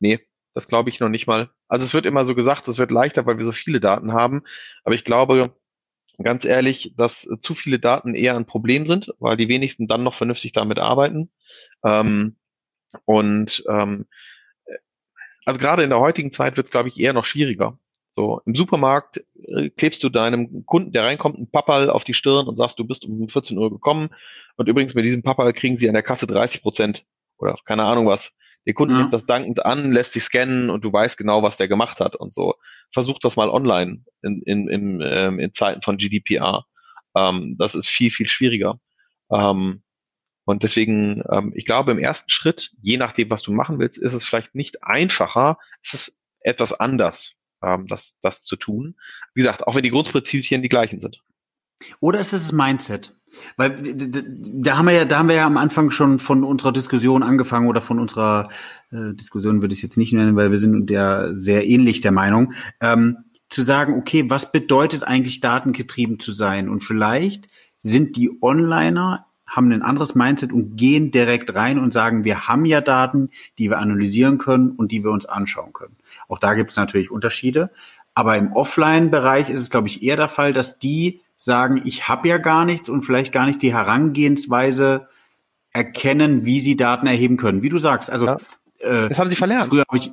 [0.00, 0.20] Nee,
[0.52, 1.50] das glaube ich noch nicht mal.
[1.68, 4.42] Also es wird immer so gesagt, es wird leichter, weil wir so viele Daten haben.
[4.84, 5.54] Aber ich glaube,
[6.22, 10.14] ganz ehrlich, dass zu viele Daten eher ein Problem sind, weil die wenigsten dann noch
[10.14, 11.30] vernünftig damit arbeiten.
[11.84, 12.36] Ähm,
[13.04, 14.06] und ähm,
[15.44, 17.78] also gerade in der heutigen Zeit wird es, glaube ich, eher noch schwieriger.
[18.16, 22.46] So, im Supermarkt äh, klebst du deinem Kunden, der reinkommt, einen Papperl auf die Stirn
[22.46, 24.10] und sagst, du bist um 14 Uhr gekommen.
[24.54, 27.04] Und übrigens mit diesem Papperl kriegen sie an der Kasse 30 Prozent
[27.38, 28.32] oder keine Ahnung was.
[28.66, 29.00] Der Kunde ja.
[29.00, 32.14] nimmt das dankend an, lässt sich scannen und du weißt genau, was der gemacht hat
[32.14, 32.54] und so.
[32.92, 36.66] Versuch das mal online in, in, in, ähm, in Zeiten von GDPR.
[37.16, 38.78] Ähm, das ist viel, viel schwieriger.
[39.28, 39.82] Ähm,
[40.44, 44.14] und deswegen, ähm, ich glaube, im ersten Schritt, je nachdem, was du machen willst, ist
[44.14, 48.96] es vielleicht nicht einfacher, es ist etwas anders, ähm, das, das zu tun.
[49.34, 51.22] Wie gesagt, auch wenn die Grundprinzipien die gleichen sind.
[52.00, 53.12] Oder ist es das Mindset?
[53.56, 57.22] Weil da haben wir ja, da haben wir ja am Anfang schon von unserer Diskussion
[57.22, 58.48] angefangen oder von unserer
[58.92, 62.12] äh, Diskussion würde ich es jetzt nicht nennen, weil wir sind ja sehr ähnlich der
[62.12, 66.68] Meinung, ähm, zu sagen, okay, was bedeutet eigentlich datengetrieben zu sein?
[66.68, 67.48] Und vielleicht
[67.82, 72.64] sind die Onliner haben ein anderes Mindset und gehen direkt rein und sagen, wir haben
[72.64, 75.96] ja Daten, die wir analysieren können und die wir uns anschauen können.
[76.28, 77.70] Auch da gibt es natürlich Unterschiede.
[78.14, 82.28] Aber im Offline-Bereich ist es, glaube ich, eher der Fall, dass die sagen, ich habe
[82.28, 85.08] ja gar nichts und vielleicht gar nicht die Herangehensweise
[85.72, 87.62] erkennen, wie sie Daten erheben können.
[87.62, 88.38] Wie du sagst, also ja.
[88.78, 89.68] äh, das haben sie verlernt.
[89.68, 90.12] Früher habe ich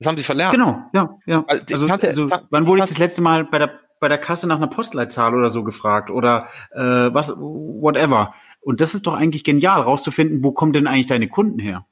[0.00, 0.52] das haben sie verlernt.
[0.52, 1.44] Genau, ja, ja.
[1.46, 4.56] Also, hatte, also wann wurde ich das letzte Mal bei der bei der Kasse nach
[4.56, 8.34] einer Postleitzahl oder so gefragt oder äh, was whatever.
[8.60, 11.86] Und das ist doch eigentlich genial, rauszufinden, wo kommen denn eigentlich deine Kunden her?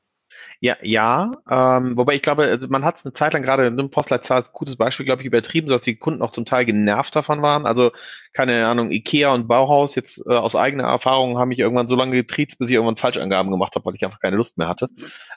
[0.62, 1.32] Ja, ja.
[1.50, 4.76] Ähm, wobei ich glaube, also man hat es eine Zeit lang gerade eine Postleitzahl, gutes
[4.76, 7.66] Beispiel, glaube ich, übertrieben, dass die Kunden auch zum Teil genervt davon waren.
[7.66, 7.90] Also
[8.32, 12.14] keine Ahnung, Ikea und Bauhaus jetzt äh, aus eigener Erfahrung haben mich irgendwann so lange
[12.14, 14.88] getriezt, bis ich irgendwann Falschangaben gemacht habe, weil ich einfach keine Lust mehr hatte.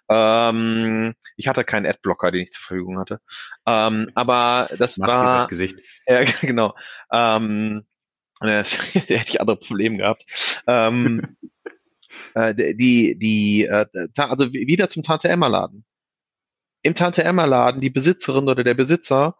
[0.09, 3.19] Ähm, ich hatte keinen Adblocker, den ich zur Verfügung hatte.
[3.65, 5.38] Ähm, aber das Mach war.
[5.39, 5.79] Das Gesicht.
[6.07, 6.75] Ja, genau.
[7.11, 7.83] Ähm,
[8.41, 10.61] da hätte ich andere Probleme gehabt.
[10.67, 11.35] Ähm,
[12.34, 13.86] äh, die, die, äh,
[14.17, 15.86] also wieder zum Tante Emma Laden.
[16.82, 19.38] Im Tante Emma Laden, die Besitzerin oder der Besitzer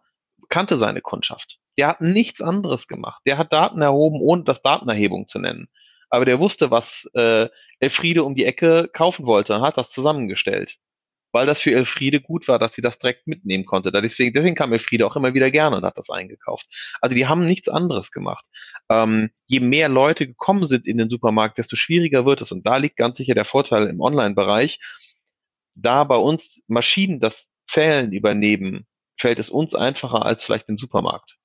[0.48, 1.58] kannte seine Kundschaft.
[1.78, 3.20] Der hat nichts anderes gemacht.
[3.26, 5.68] Der hat Daten erhoben, ohne das Datenerhebung zu nennen.
[6.08, 7.48] Aber der wusste, was äh,
[7.80, 10.78] Elfriede um die Ecke kaufen wollte, hat das zusammengestellt
[11.36, 13.92] weil das für Elfriede gut war, dass sie das direkt mitnehmen konnte.
[13.92, 16.66] Deswegen, deswegen kam Elfriede auch immer wieder gerne und hat das eingekauft.
[17.02, 18.46] Also die haben nichts anderes gemacht.
[18.88, 22.52] Ähm, je mehr Leute gekommen sind in den Supermarkt, desto schwieriger wird es.
[22.52, 24.80] Und da liegt ganz sicher der Vorteil im Online-Bereich.
[25.74, 28.86] Da bei uns Maschinen das Zählen übernehmen,
[29.20, 31.36] fällt es uns einfacher als vielleicht im Supermarkt.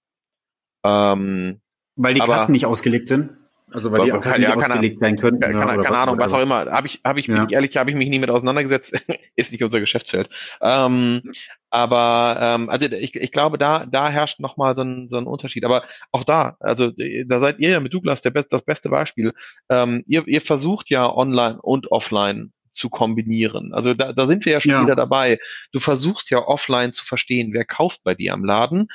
[0.85, 1.59] Ähm,
[1.97, 3.40] Weil die Kassen nicht ausgelegt sind?
[3.71, 5.39] Also weil die auch ja, ausgelegt sein könnten.
[5.39, 6.65] Keine, keine, keine Ahnung, was auch immer.
[6.71, 7.47] Habe ich, habe ich, ja.
[7.49, 8.93] ehrlich, habe ich mich nie mit auseinandergesetzt.
[9.35, 10.29] ist nicht unser Geschäftsfeld.
[10.61, 11.21] Ähm,
[11.69, 15.63] aber ähm, also ich, ich glaube, da, da herrscht nochmal so ein, so ein Unterschied.
[15.65, 16.91] Aber auch da, also
[17.25, 19.33] da seid ihr ja mit Douglas der best, das beste Beispiel.
[19.69, 23.73] Ähm, ihr, ihr versucht ja online und offline zu kombinieren.
[23.73, 24.81] Also da, da sind wir ja schon ja.
[24.81, 25.39] wieder dabei.
[25.71, 28.87] Du versuchst ja offline zu verstehen, wer kauft bei dir am Laden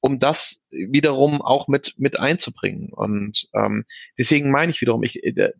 [0.00, 2.92] um das wiederum auch mit mit einzubringen.
[2.92, 3.84] Und ähm,
[4.18, 5.52] deswegen meine ich wiederum, ich, äh,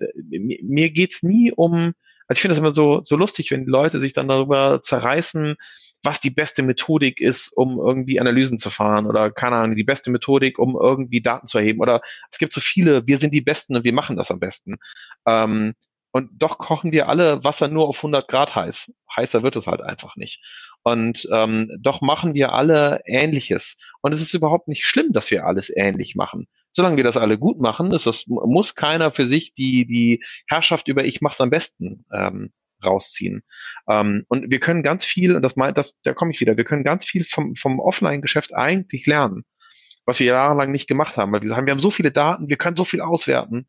[0.62, 1.92] mir geht's nie um,
[2.26, 5.57] also ich finde das immer so so lustig, wenn Leute sich dann darüber zerreißen,
[6.03, 10.11] was die beste Methodik ist, um irgendwie Analysen zu fahren oder keine Ahnung, die beste
[10.11, 11.81] Methodik, um irgendwie Daten zu erheben.
[11.81, 12.00] Oder
[12.31, 14.76] es gibt so viele, wir sind die Besten und wir machen das am besten.
[15.26, 15.74] Ähm,
[16.12, 18.92] und doch kochen wir alle Wasser nur auf 100 Grad heiß.
[19.14, 20.42] Heißer wird es halt einfach nicht.
[20.82, 23.76] Und ähm, doch machen wir alle Ähnliches.
[24.00, 26.46] Und es ist überhaupt nicht schlimm, dass wir alles ähnlich machen.
[26.72, 30.88] Solange wir das alle gut machen, ist das, muss keiner für sich die, die Herrschaft
[30.88, 32.52] über ich mach's am besten ähm,
[32.84, 33.42] rausziehen.
[33.88, 36.64] Ähm, und wir können ganz viel, und das meint, das, da komme ich wieder, wir
[36.64, 39.44] können ganz viel vom, vom Offline-Geschäft eigentlich lernen,
[40.06, 42.56] was wir jahrelang nicht gemacht haben, weil wir sagen, wir haben so viele Daten, wir
[42.56, 43.68] können so viel auswerten.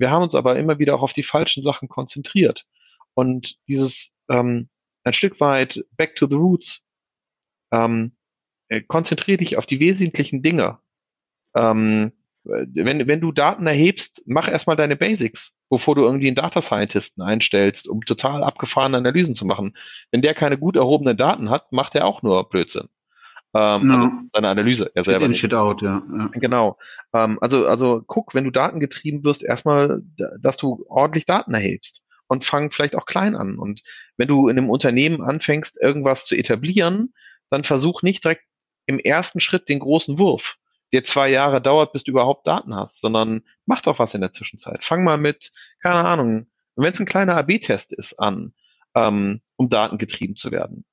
[0.00, 2.66] Wir haben uns aber immer wieder auch auf die falschen Sachen konzentriert.
[3.14, 4.68] Und dieses ähm,
[5.04, 6.86] ein Stück weit back to the roots,
[7.72, 8.16] ähm,
[8.68, 10.78] äh, konzentriere dich auf die wesentlichen Dinge.
[11.54, 12.12] Ähm,
[12.44, 17.22] wenn, wenn du Daten erhebst, mach erstmal deine Basics, bevor du irgendwie einen Data Scientisten
[17.22, 19.76] einstellst, um total abgefahrene Analysen zu machen.
[20.10, 22.88] Wenn der keine gut erhobenen Daten hat, macht er auch nur Blödsinn.
[23.52, 23.94] Ähm, no.
[23.94, 25.26] also seine Analyse, er selber.
[25.26, 26.02] In, shit out, ja.
[26.16, 26.30] ja.
[26.34, 26.78] Genau.
[27.12, 30.02] Ähm, also, also guck, wenn du datengetrieben wirst, erstmal,
[30.40, 33.58] dass du ordentlich Daten erhebst und fang vielleicht auch klein an.
[33.58, 33.82] Und
[34.16, 37.12] wenn du in einem Unternehmen anfängst, irgendwas zu etablieren,
[37.50, 38.44] dann versuch nicht direkt
[38.86, 40.56] im ersten Schritt den großen Wurf,
[40.92, 44.32] der zwei Jahre dauert, bis du überhaupt Daten hast, sondern mach doch was in der
[44.32, 44.84] Zwischenzeit.
[44.84, 48.52] Fang mal mit, keine Ahnung, wenn es ein kleiner AB-Test ist, an,
[48.94, 50.84] ähm, um datengetrieben zu werden.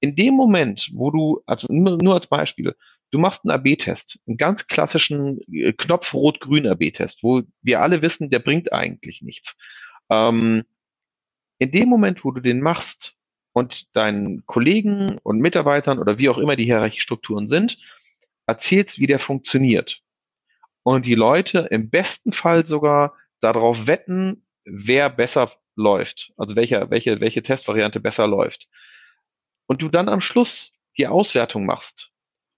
[0.00, 2.74] In dem Moment, wo du, also nur, als Beispiel,
[3.10, 8.40] du machst einen AB-Test, einen ganz klassischen äh, Knopf-Rot-Grün AB-Test, wo wir alle wissen, der
[8.40, 9.56] bringt eigentlich nichts.
[10.10, 10.64] Ähm,
[11.58, 13.16] in dem Moment, wo du den machst
[13.52, 17.78] und deinen Kollegen und Mitarbeitern oder wie auch immer die Hierarchiestrukturen sind,
[18.46, 20.02] erzählst, wie der funktioniert.
[20.82, 27.20] Und die Leute im besten Fall sogar darauf wetten, wer besser läuft, also welche, welche,
[27.20, 28.68] welche Testvariante besser läuft.
[29.66, 32.10] Und du dann am Schluss die Auswertung machst.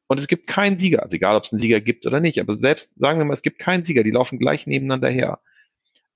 [0.09, 2.55] Und es gibt keinen Sieger, also egal ob es einen Sieger gibt oder nicht, aber
[2.55, 5.41] selbst, sagen wir mal, es gibt keinen Sieger, die laufen gleich nebeneinander her.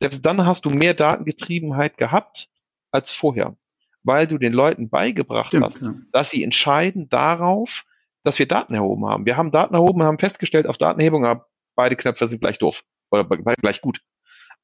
[0.00, 2.48] Selbst dann hast du mehr Datengetriebenheit gehabt
[2.92, 3.56] als vorher,
[4.02, 5.94] weil du den Leuten beigebracht Stimmt, hast, ja.
[6.12, 7.84] dass sie entscheiden darauf,
[8.22, 9.26] dass wir Daten erhoben haben.
[9.26, 11.42] Wir haben Daten erhoben, haben festgestellt, auf Datenerhebung haben
[11.74, 14.02] beide Knöpfe sind gleich doof oder gleich gut.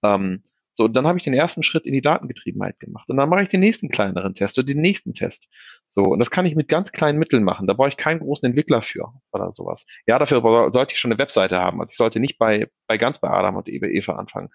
[0.02, 0.42] Ähm,
[0.76, 3.08] so, und dann habe ich den ersten Schritt in die Datengetriebenheit gemacht.
[3.08, 5.48] Und dann mache ich den nächsten kleineren Test oder den nächsten Test.
[5.88, 7.66] So, und das kann ich mit ganz kleinen Mitteln machen.
[7.66, 9.86] Da brauche ich keinen großen Entwickler für oder sowas.
[10.06, 11.80] Ja, dafür sollte ich schon eine Webseite haben.
[11.80, 14.50] Also ich sollte nicht bei, bei ganz bei Adam und Eva anfangen.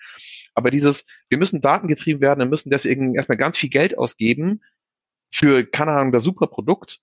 [0.53, 4.61] Aber dieses, wir müssen datengetrieben werden, wir müssen deswegen erstmal ganz viel Geld ausgeben
[5.33, 6.99] für, keine Ahnung, das super Produkt.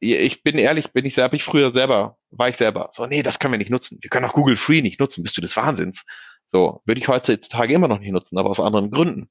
[0.00, 2.90] Ich bin ehrlich, bin ich selber, ich früher selber, war ich selber.
[2.92, 3.98] So, nee, das können wir nicht nutzen.
[4.00, 5.22] Wir können auch Google Free nicht nutzen.
[5.22, 6.04] Bist du des Wahnsinns?
[6.46, 9.28] So, würde ich heutzutage immer noch nicht nutzen, aber aus anderen Gründen.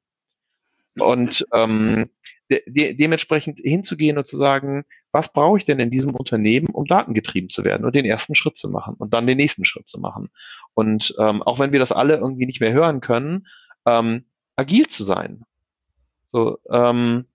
[0.95, 2.09] Und ähm,
[2.49, 6.85] de de dementsprechend hinzugehen und zu sagen, was brauche ich denn in diesem Unternehmen, um
[6.85, 9.99] datengetrieben zu werden und den ersten Schritt zu machen und dann den nächsten Schritt zu
[9.99, 10.29] machen.
[10.73, 13.47] Und ähm, auch wenn wir das alle irgendwie nicht mehr hören können,
[13.85, 15.43] ähm, agil zu sein.
[16.25, 17.25] So, ähm,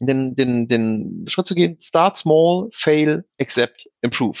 [0.00, 4.38] den, den, den Schritt zu gehen, start small, fail, accept, improve.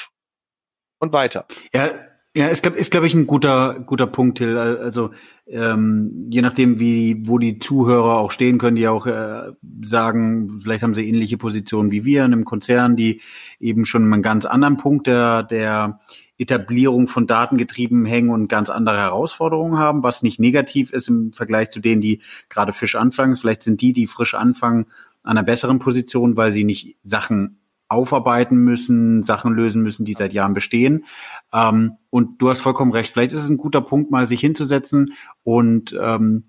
[0.98, 1.46] Und weiter.
[1.72, 1.90] Ja,
[2.36, 4.56] ja, ist glaube ist, glaub ich, ein guter, guter Punkt, Till.
[4.56, 5.10] Also
[5.48, 9.50] ähm, je nachdem, wie wo die Zuhörer auch stehen, können die auch äh,
[9.82, 13.20] sagen, vielleicht haben sie ähnliche Positionen wie wir in einem Konzern, die
[13.58, 15.98] eben schon einen ganz anderen Punkt der, der
[16.38, 21.70] Etablierung von Datengetrieben hängen und ganz andere Herausforderungen haben, was nicht negativ ist im Vergleich
[21.70, 23.36] zu denen, die gerade frisch anfangen.
[23.36, 24.86] Vielleicht sind die, die frisch anfangen, an
[25.22, 30.54] einer besseren Position, weil sie nicht Sachen aufarbeiten müssen, Sachen lösen müssen, die seit Jahren
[30.54, 31.04] bestehen.
[31.52, 33.12] Ähm, und du hast vollkommen recht.
[33.12, 36.44] Vielleicht ist es ein guter Punkt, mal sich hinzusetzen und ähm,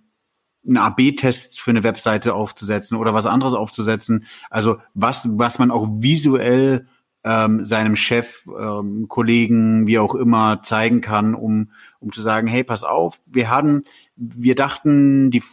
[0.66, 4.26] einen AB-Test für eine Webseite aufzusetzen oder was anderes aufzusetzen.
[4.52, 6.88] Also was, was man auch visuell
[7.24, 12.64] ähm, seinem Chef, ähm, Kollegen, wie auch immer zeigen kann, um, um zu sagen, hey,
[12.64, 13.84] pass auf, wir hatten,
[14.16, 15.44] wir dachten, die,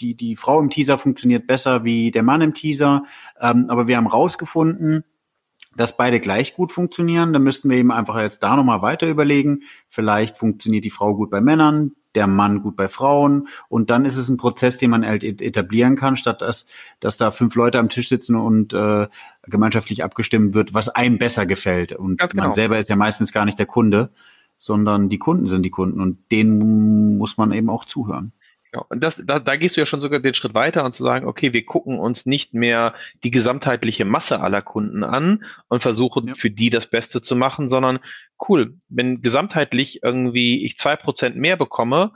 [0.00, 3.04] die, die Frau im Teaser funktioniert besser wie der Mann im Teaser,
[3.40, 5.04] ähm, aber wir haben rausgefunden,
[5.76, 9.62] dass beide gleich gut funktionieren, dann müssten wir eben einfach jetzt da nochmal weiter überlegen.
[9.88, 14.16] Vielleicht funktioniert die Frau gut bei Männern, der Mann gut bei Frauen und dann ist
[14.16, 16.66] es ein Prozess, den man halt etablieren kann, statt dass,
[17.00, 19.06] dass da fünf Leute am Tisch sitzen und äh,
[19.44, 21.92] gemeinschaftlich abgestimmt wird, was einem besser gefällt.
[21.92, 22.44] Und genau.
[22.44, 24.10] man selber ist ja meistens gar nicht der Kunde,
[24.58, 28.32] sondern die Kunden sind die Kunden und denen muss man eben auch zuhören.
[28.72, 31.02] Ja, und das, da, da gehst du ja schon sogar den Schritt weiter und zu
[31.02, 36.28] sagen, okay, wir gucken uns nicht mehr die gesamtheitliche Masse aller Kunden an und versuchen
[36.28, 36.34] ja.
[36.34, 37.98] für die das Beste zu machen, sondern
[38.48, 42.12] cool, wenn gesamtheitlich irgendwie ich zwei Prozent mehr bekomme,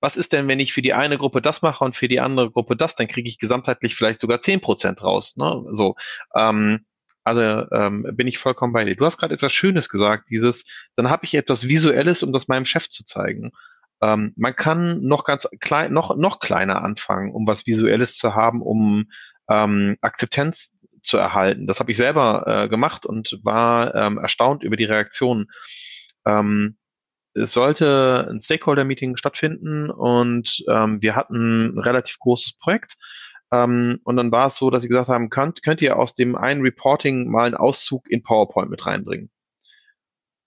[0.00, 2.50] was ist denn, wenn ich für die eine Gruppe das mache und für die andere
[2.50, 5.36] Gruppe das, dann kriege ich gesamtheitlich vielleicht sogar zehn Prozent raus.
[5.36, 5.64] Ne?
[5.72, 5.96] So,
[6.34, 6.86] ähm,
[7.22, 8.96] also ähm, bin ich vollkommen bei dir.
[8.96, 10.64] Du hast gerade etwas Schönes gesagt, dieses,
[10.96, 13.52] dann habe ich etwas Visuelles, um das meinem Chef zu zeigen.
[14.02, 18.62] Ähm, man kann noch ganz klein, noch, noch kleiner anfangen, um was Visuelles zu haben,
[18.62, 19.10] um
[19.48, 21.66] ähm, Akzeptanz zu erhalten.
[21.66, 25.50] Das habe ich selber äh, gemacht und war ähm, erstaunt über die Reaktionen.
[26.26, 26.76] Ähm,
[27.34, 32.96] es sollte ein Stakeholder-Meeting stattfinden und ähm, wir hatten ein relativ großes Projekt.
[33.52, 36.36] Ähm, und dann war es so, dass sie gesagt haben, könnt, könnt ihr aus dem
[36.36, 39.30] einen Reporting mal einen Auszug in PowerPoint mit reinbringen?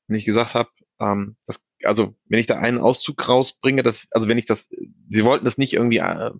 [0.07, 4.27] Und ich gesagt habe, ähm, das also wenn ich da einen Auszug rausbringe, das, also
[4.27, 4.69] wenn ich das,
[5.09, 6.31] sie wollten das nicht irgendwie äh,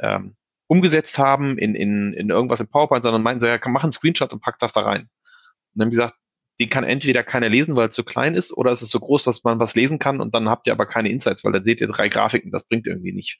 [0.00, 0.36] ähm,
[0.68, 4.32] umgesetzt haben in, in, in irgendwas in PowerPoint, sondern meinten so, ja, mach einen Screenshot
[4.32, 5.02] und pack das da rein.
[5.02, 5.08] Und
[5.74, 6.14] dann haben gesagt,
[6.58, 9.24] den kann entweder keiner lesen, weil es zu klein ist, oder es ist so groß,
[9.24, 11.80] dass man was lesen kann und dann habt ihr aber keine Insights, weil dann seht
[11.80, 13.38] ihr drei Grafiken, das bringt irgendwie nicht.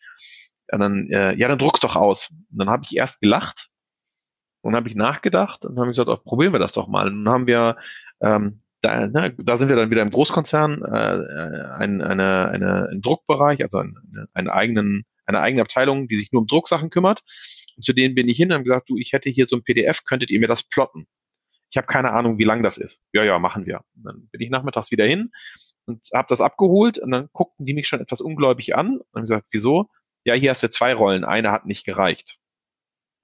[0.70, 2.30] Und dann, äh, ja, dann druck's doch aus.
[2.30, 3.68] Und dann habe ich erst gelacht
[4.60, 7.06] und habe ich nachgedacht und habe gesagt, oh, probieren wir das doch mal.
[7.08, 7.76] Und dann haben wir,
[8.20, 13.00] ähm, da, ne, da sind wir dann wieder im Großkonzern, äh, ein, eine, eine, ein
[13.02, 13.96] Druckbereich, also ein,
[14.32, 17.22] eine, eigenen, eine eigene Abteilung, die sich nur um Drucksachen kümmert.
[17.76, 19.64] Und zu denen bin ich hin und habe gesagt, du, ich hätte hier so ein
[19.64, 21.06] PDF, könntet ihr mir das plotten?
[21.70, 23.00] Ich habe keine Ahnung, wie lang das ist.
[23.12, 23.80] Ja, ja, machen wir.
[23.96, 25.32] Und dann bin ich nachmittags wieder hin
[25.86, 29.22] und habe das abgeholt und dann guckten die mich schon etwas ungläubig an und haben
[29.22, 29.90] gesagt, wieso?
[30.24, 32.38] Ja, hier hast du zwei Rollen, eine hat nicht gereicht.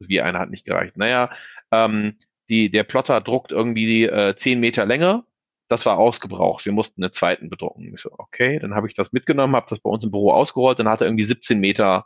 [0.01, 0.97] Also wie eine hat nicht gereicht.
[0.97, 1.31] Naja,
[1.71, 5.25] ähm, die, der Plotter druckt irgendwie äh, zehn Meter länger.
[5.73, 6.67] Das war ausgebraucht.
[6.67, 7.95] Wir mussten einen zweiten bedrucken.
[7.95, 10.79] Ich so, okay, dann habe ich das mitgenommen, habe das bei uns im Büro ausgerollt
[10.81, 12.05] und hatte irgendwie 17 Meter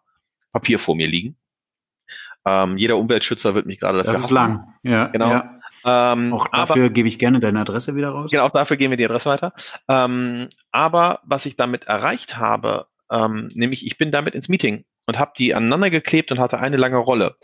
[0.53, 1.37] Papier vor mir liegen.
[2.47, 4.35] Ähm, jeder Umweltschützer wird mich gerade dafür Das ist hassen.
[4.35, 5.07] lang, ja.
[5.09, 5.31] Genau.
[5.31, 5.61] Ja.
[5.85, 8.31] Ähm, auch dafür aber, gebe ich gerne deine Adresse wieder raus.
[8.31, 9.53] Genau, auch dafür geben wir die Adresse weiter.
[9.89, 15.19] Ähm, aber was ich damit erreicht habe, ähm, nämlich ich bin damit ins Meeting und
[15.19, 17.35] habe die aneinander geklebt und hatte eine lange Rolle.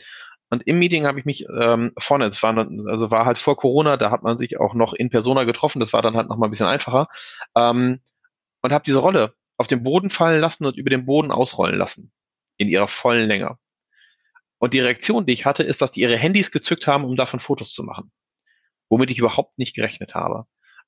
[0.52, 3.96] Und im Meeting habe ich mich ähm, vorne, es war, also war halt vor Corona,
[3.96, 6.46] da hat man sich auch noch in Persona getroffen, das war dann halt noch mal
[6.46, 7.08] ein bisschen einfacher.
[7.56, 8.00] Ähm,
[8.60, 12.12] und habe diese Rolle auf den Boden fallen lassen und über den Boden ausrollen lassen.
[12.58, 13.56] In ihrer vollen Länge.
[14.58, 17.40] Und die Reaktion, die ich hatte, ist, dass die ihre Handys gezückt haben, um davon
[17.40, 18.12] Fotos zu machen
[18.92, 20.44] womit ich überhaupt nicht gerechnet habe.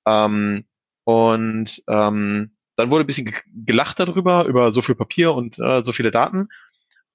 [0.07, 0.67] Ähm,
[1.05, 5.93] und ähm, dann wurde ein bisschen gelacht darüber, über so viel Papier und äh, so
[5.93, 6.49] viele Daten.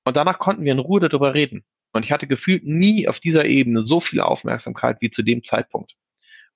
[0.03, 1.63] Und danach konnten wir in Ruhe darüber reden.
[1.91, 5.95] Und ich hatte gefühlt nie auf dieser Ebene so viel Aufmerksamkeit wie zu dem Zeitpunkt.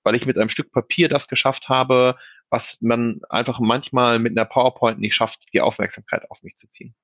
[0.02, 2.16] Weil ich mit einem Stück Papier das geschafft habe,
[2.50, 6.94] was man einfach manchmal mit einer PowerPoint nicht schafft, die Aufmerksamkeit auf mich zu ziehen.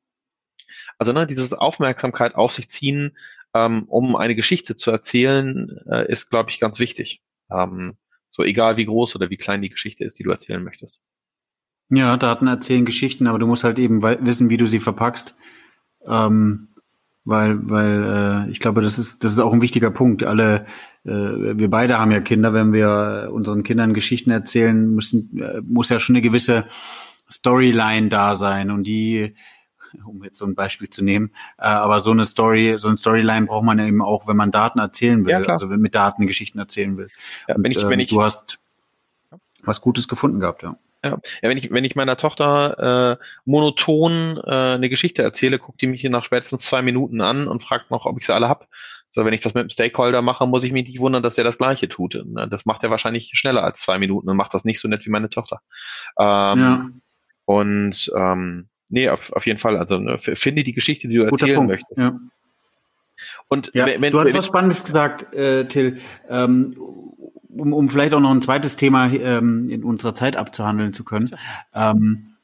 [0.99, 3.17] Also ne, dieses Aufmerksamkeit auf sich ziehen,
[3.55, 7.23] ähm, um eine Geschichte zu erzählen, äh, ist, glaube ich, ganz wichtig.
[7.51, 7.97] Ähm,
[8.29, 11.01] so egal wie groß oder wie klein die Geschichte ist, die du erzählen möchtest.
[11.89, 15.35] Ja, Daten erzählen Geschichten, aber du musst halt eben wissen, wie du sie verpackst.
[16.07, 16.69] Ähm,
[17.25, 20.25] weil, weil äh, ich glaube, das ist, das ist auch ein wichtiger Punkt.
[20.25, 20.67] Alle,
[21.05, 25.89] äh, wir beide haben ja Kinder, wenn wir unseren Kindern Geschichten erzählen, müssen, äh, muss
[25.89, 26.65] ja schon eine gewisse
[27.31, 29.35] Storyline da sein und die
[30.05, 31.33] um jetzt so ein Beispiel zu nehmen.
[31.59, 34.79] Äh, aber so eine Story, so eine Storyline braucht man eben auch, wenn man Daten
[34.79, 37.09] erzählen will, ja, also mit Daten Geschichten erzählen will.
[37.49, 38.59] Ja, wenn Und, ich, wenn ähm, ich, du hast
[39.63, 40.77] was Gutes gefunden gehabt, ja.
[41.05, 45.81] Ja, ja wenn ich wenn ich meiner Tochter äh, monoton äh, eine Geschichte erzähle, guckt
[45.81, 48.69] die mich nach spätestens zwei Minuten an und fragt noch, ob ich sie alle hab.
[49.13, 51.43] So, wenn ich das mit einem Stakeholder mache, muss ich mich nicht wundern, dass er
[51.43, 52.25] das Gleiche tut.
[52.49, 55.11] Das macht er wahrscheinlich schneller als zwei Minuten und macht das nicht so nett wie
[55.11, 55.61] meine Tochter.
[56.17, 56.91] Ähm, ja.
[57.45, 59.77] Und ähm, nee, auf, auf jeden Fall.
[59.77, 61.73] Also ne, finde die Geschichte, die du Guter erzählen Punkt.
[61.73, 61.99] möchtest.
[61.99, 62.21] Ja.
[63.49, 66.01] Und ja, wenn, du hast was Spannendes gesagt, äh, Till.
[66.29, 66.77] Ähm,
[67.57, 71.37] um, um vielleicht auch noch ein zweites Thema ähm, in unserer Zeit abzuhandeln zu können.
[71.75, 72.35] Ähm,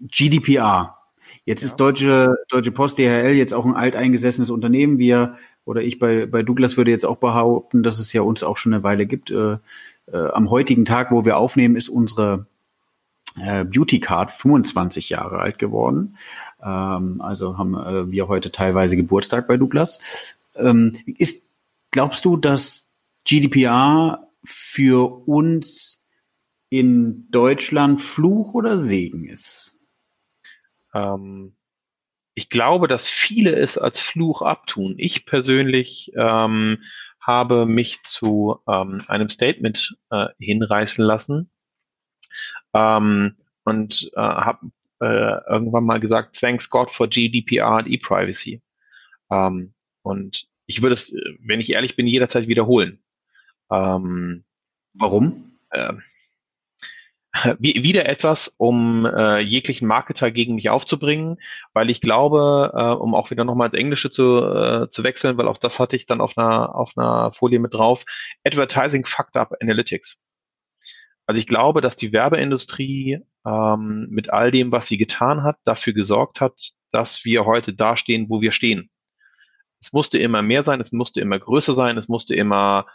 [0.00, 0.96] GDPR.
[1.44, 1.66] Jetzt ja.
[1.66, 4.98] ist Deutsche, Deutsche Post, DHL, jetzt auch ein alteingesessenes Unternehmen.
[4.98, 8.56] Wir oder ich bei, bei Douglas würde jetzt auch behaupten, dass es ja uns auch
[8.56, 9.30] schon eine Weile gibt.
[9.30, 9.58] Äh,
[10.12, 12.46] äh, am heutigen Tag, wo wir aufnehmen, ist unsere
[13.36, 16.16] äh, Beauty Card 25 Jahre alt geworden.
[16.62, 20.00] Ähm, also haben äh, wir heute teilweise Geburtstag bei Douglas.
[20.56, 21.48] Ähm, ist,
[21.90, 22.88] glaubst du, dass
[23.24, 26.06] GDPR für uns
[26.68, 29.74] in Deutschland Fluch oder Segen ist?
[30.94, 31.56] Ähm,
[32.34, 34.94] ich glaube, dass viele es als Fluch abtun.
[34.98, 36.82] Ich persönlich ähm,
[37.20, 41.50] habe mich zu ähm, einem Statement äh, hinreißen lassen,
[42.74, 48.62] ähm, und äh, habe äh, irgendwann mal gesagt, thanks God for GDPR und E-Privacy.
[49.30, 53.02] Ähm, und ich würde es, wenn ich ehrlich bin, jederzeit wiederholen.
[53.70, 54.44] Ähm,
[54.94, 55.58] Warum?
[57.32, 61.36] Äh, wieder etwas, um äh, jeglichen Marketer gegen mich aufzubringen,
[61.72, 65.46] weil ich glaube, äh, um auch wieder nochmal ins Englische zu, äh, zu wechseln, weil
[65.46, 68.04] auch das hatte ich dann auf einer, auf einer Folie mit drauf,
[68.44, 70.18] Advertising Fucked Up Analytics.
[71.24, 75.92] Also ich glaube, dass die Werbeindustrie ähm, mit all dem, was sie getan hat, dafür
[75.92, 78.90] gesorgt hat, dass wir heute dastehen, wo wir stehen.
[79.80, 82.86] Es musste immer mehr sein, es musste immer größer sein, es musste immer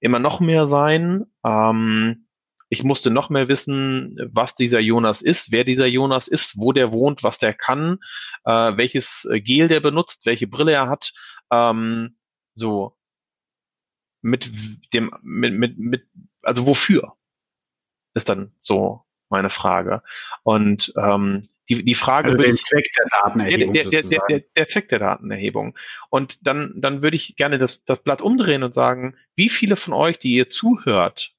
[0.00, 1.26] immer noch mehr sein.
[1.44, 2.26] Ähm,
[2.70, 6.92] ich musste noch mehr wissen, was dieser Jonas ist, wer dieser Jonas ist, wo der
[6.92, 7.98] wohnt, was der kann,
[8.44, 11.12] äh, welches Gel der benutzt, welche Brille er hat.
[11.50, 12.16] Ähm,
[12.54, 12.96] so
[14.20, 14.50] mit
[14.92, 16.06] dem, mit, mit, mit,
[16.42, 17.18] also wofür?
[18.18, 20.02] ist dann so meine Frage.
[20.42, 23.74] Und ähm, die, die Frage also den Zweck der Datenerhebung.
[23.74, 25.76] Der, der, der, der, der Zweck der Datenerhebung.
[26.10, 29.92] Und dann, dann würde ich gerne das, das Blatt umdrehen und sagen, wie viele von
[29.92, 31.34] euch, die ihr zuhört,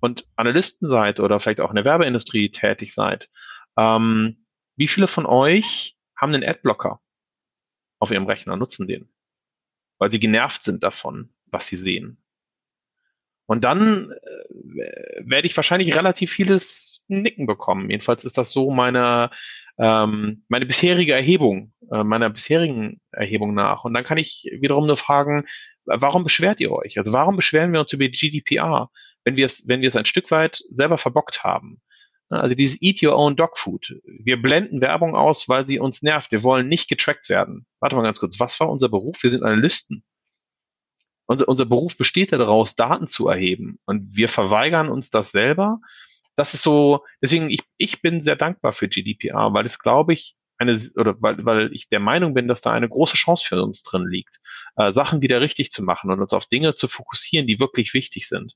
[0.00, 3.30] und Analysten seid oder vielleicht auch in der Werbeindustrie tätig seid,
[3.76, 4.46] ähm,
[4.76, 7.00] wie viele von euch haben einen Adblocker
[7.98, 9.12] auf ihrem Rechner, nutzen den?
[9.98, 12.22] Weil sie genervt sind davon, was sie sehen.
[13.48, 17.88] Und dann äh, werde ich wahrscheinlich relativ vieles Nicken bekommen.
[17.88, 19.30] Jedenfalls ist das so meine,
[19.78, 23.84] ähm, meine bisherige Erhebung, äh, meiner bisherigen Erhebung nach.
[23.84, 25.46] Und dann kann ich wiederum nur fragen,
[25.86, 26.98] warum beschwert ihr euch?
[26.98, 28.90] Also warum beschweren wir uns über GDPR,
[29.24, 31.80] wenn wir es, wenn wir es ein Stück weit selber verbockt haben?
[32.28, 33.98] Also dieses Eat Your Own Dog Food.
[34.04, 36.32] Wir blenden Werbung aus, weil sie uns nervt.
[36.32, 37.66] Wir wollen nicht getrackt werden.
[37.80, 38.38] Warte mal ganz kurz.
[38.38, 39.22] Was war unser Beruf?
[39.22, 40.04] Wir sind Analysten.
[41.28, 43.78] Unser, unser Beruf besteht ja daraus, Daten zu erheben.
[43.84, 45.78] Und wir verweigern uns das selber.
[46.36, 50.36] Das ist so, deswegen, ich, ich bin sehr dankbar für GDPR, weil es, glaube ich,
[50.56, 53.82] eine, oder weil, weil ich der Meinung bin, dass da eine große Chance für uns
[53.82, 54.40] drin liegt,
[54.76, 58.26] äh, Sachen wieder richtig zu machen und uns auf Dinge zu fokussieren, die wirklich wichtig
[58.26, 58.54] sind.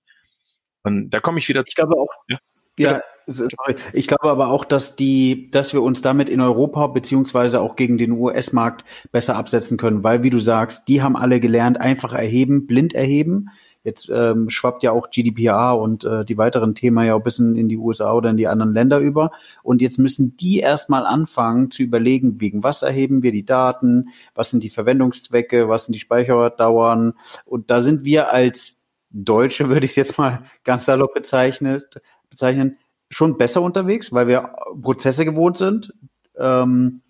[0.83, 1.63] Und da komme ich wieder.
[1.67, 2.11] Ich glaube auch.
[2.29, 2.39] Ja,
[2.79, 3.77] ja sorry.
[3.93, 7.99] ich glaube aber auch, dass die, dass wir uns damit in Europa beziehungsweise auch gegen
[7.99, 12.67] den US-Markt besser absetzen können, weil wie du sagst, die haben alle gelernt, einfach erheben,
[12.67, 13.51] blind erheben.
[13.85, 17.57] Jetzt ähm, schwappt ja auch GDPR und äh, die weiteren Themen ja auch ein bisschen
[17.57, 19.33] in die USA oder in die anderen Länder über.
[19.65, 24.51] Und jetzt müssen die erstmal anfangen zu überlegen, wegen was erheben wir die Daten, was
[24.51, 27.15] sind die Verwendungszwecke, was sind die Speicherdauern.
[27.45, 32.01] Und da sind wir als Deutsche, würde ich jetzt mal ganz salopp bezeichnet,
[32.33, 32.79] bezeichnen,
[33.11, 35.95] schon besser unterwegs, weil wir Prozesse gewohnt sind.
[36.37, 37.03] Ähm,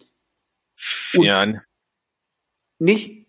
[1.15, 1.63] ja.
[2.79, 3.27] Nicht?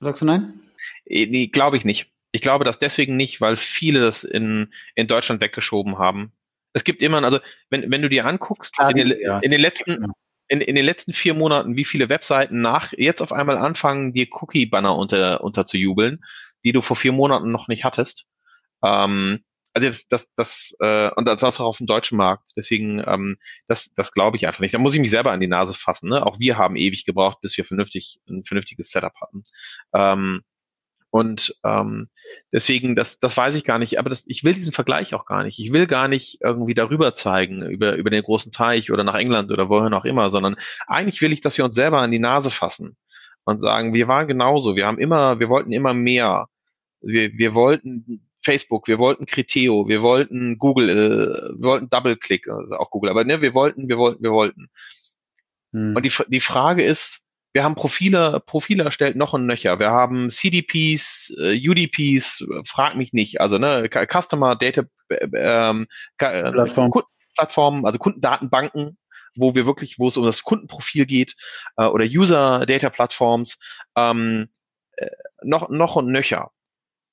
[0.00, 0.60] Sagst du nein?
[1.06, 2.12] Äh, nee, glaube ich nicht.
[2.32, 6.32] Ich glaube das deswegen nicht, weil viele das in, in Deutschland weggeschoben haben.
[6.72, 9.38] Es gibt immer, also wenn, wenn du dir anguckst, Klar, in, den, ja.
[9.40, 10.06] in den letzten,
[10.48, 14.26] in, in den letzten vier Monaten, wie viele Webseiten nach jetzt auf einmal anfangen, dir
[14.30, 16.24] Cookie-Banner unter, unter zu jubeln,
[16.64, 18.26] die du vor vier Monaten noch nicht hattest.
[18.82, 19.44] Ähm,
[19.74, 22.50] also das, das, das äh, und das auch auf dem deutschen Markt.
[22.56, 23.36] Deswegen, ähm,
[23.68, 24.74] das, das glaube ich einfach nicht.
[24.74, 26.10] Da muss ich mich selber an die Nase fassen.
[26.10, 26.24] Ne?
[26.24, 29.44] Auch wir haben ewig gebraucht, bis wir vernünftig ein vernünftiges Setup hatten.
[29.94, 30.42] Ähm,
[31.10, 32.06] und ähm,
[32.52, 35.42] deswegen, das, das weiß ich gar nicht, aber das, ich will diesen Vergleich auch gar
[35.42, 35.58] nicht.
[35.58, 39.50] Ich will gar nicht irgendwie darüber zeigen, über, über den großen Teich oder nach England
[39.50, 40.56] oder wohin auch immer, sondern
[40.86, 42.96] eigentlich will ich, dass wir uns selber an die Nase fassen
[43.44, 46.46] und sagen, wir waren genauso, wir haben immer, wir wollten immer mehr.
[47.02, 52.76] Wir, wir wollten Facebook, wir wollten Criteo, wir wollten Google, äh, wir wollten DoubleClick, also
[52.76, 54.68] auch Google, aber ne, wir wollten, wir wollten, wir wollten.
[55.72, 55.96] Hm.
[55.96, 59.78] Und die, die Frage ist, wir haben Profile, Profile erstellt noch und nöcher.
[59.78, 63.40] Wir haben CDPs, äh, UDPs, frag mich nicht.
[63.40, 65.86] Also ne, Customer Data äh, ähm,
[66.18, 66.90] äh, Plattform.
[66.90, 68.96] Kundenplattformen, also Kundendatenbanken,
[69.34, 71.34] wo wir wirklich, wo es um das Kundenprofil geht,
[71.76, 73.58] äh, oder User Data Plattforms,
[73.96, 74.48] ähm,
[74.96, 75.08] äh,
[75.42, 76.52] noch, noch und nöcher.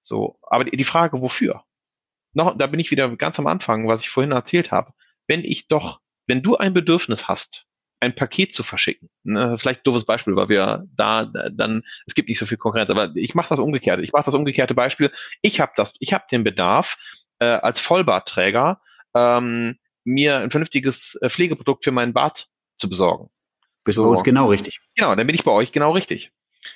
[0.10, 1.64] So, aber die, Frage, wofür?
[2.34, 4.94] Noch, da bin ich wieder ganz am Anfang, was ich vorhin erzählt habe.
[5.28, 7.68] Wenn ich doch, wenn du ein Bedürfnis hast,
[8.00, 9.12] ein Paket zu verschicken.
[9.24, 12.90] Ne, vielleicht ein doofes Beispiel, weil wir da dann, es gibt nicht so viel Konkurrenz,
[12.90, 14.00] aber ich mache das umgekehrt.
[14.02, 15.12] Ich mache das umgekehrte Beispiel.
[15.44, 16.98] Ich habe das, ich habe den Bedarf,
[17.38, 18.82] äh, als Vollbartträger
[19.16, 23.30] ähm, mir ein vernünftiges äh, Pflegeprodukt für meinen Bart zu besorgen.
[23.84, 24.06] Bist so.
[24.06, 24.80] bei uns genau richtig.
[24.96, 26.32] Genau, dann bin ich bei euch genau richtig.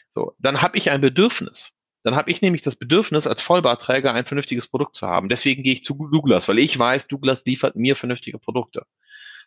[0.10, 1.74] So, dann habe ich ein Bedürfnis.
[2.04, 5.30] Dann habe ich nämlich das Bedürfnis, als Vollbartträger ein vernünftiges Produkt zu haben.
[5.30, 8.86] Deswegen gehe ich zu Douglas, weil ich weiß, Douglas liefert mir vernünftige Produkte.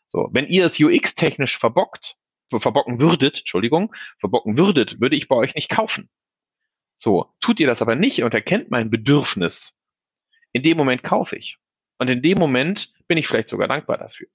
[0.09, 2.17] So, wenn ihr es UX-technisch verbockt,
[2.51, 6.09] verbocken würdet, Entschuldigung, verbocken würdet, würde ich bei euch nicht kaufen.
[6.97, 9.75] So, tut ihr das aber nicht und erkennt mein Bedürfnis,
[10.53, 11.59] in dem Moment kaufe ich.
[11.99, 14.29] Und in dem Moment bin ich vielleicht sogar dankbar dafür.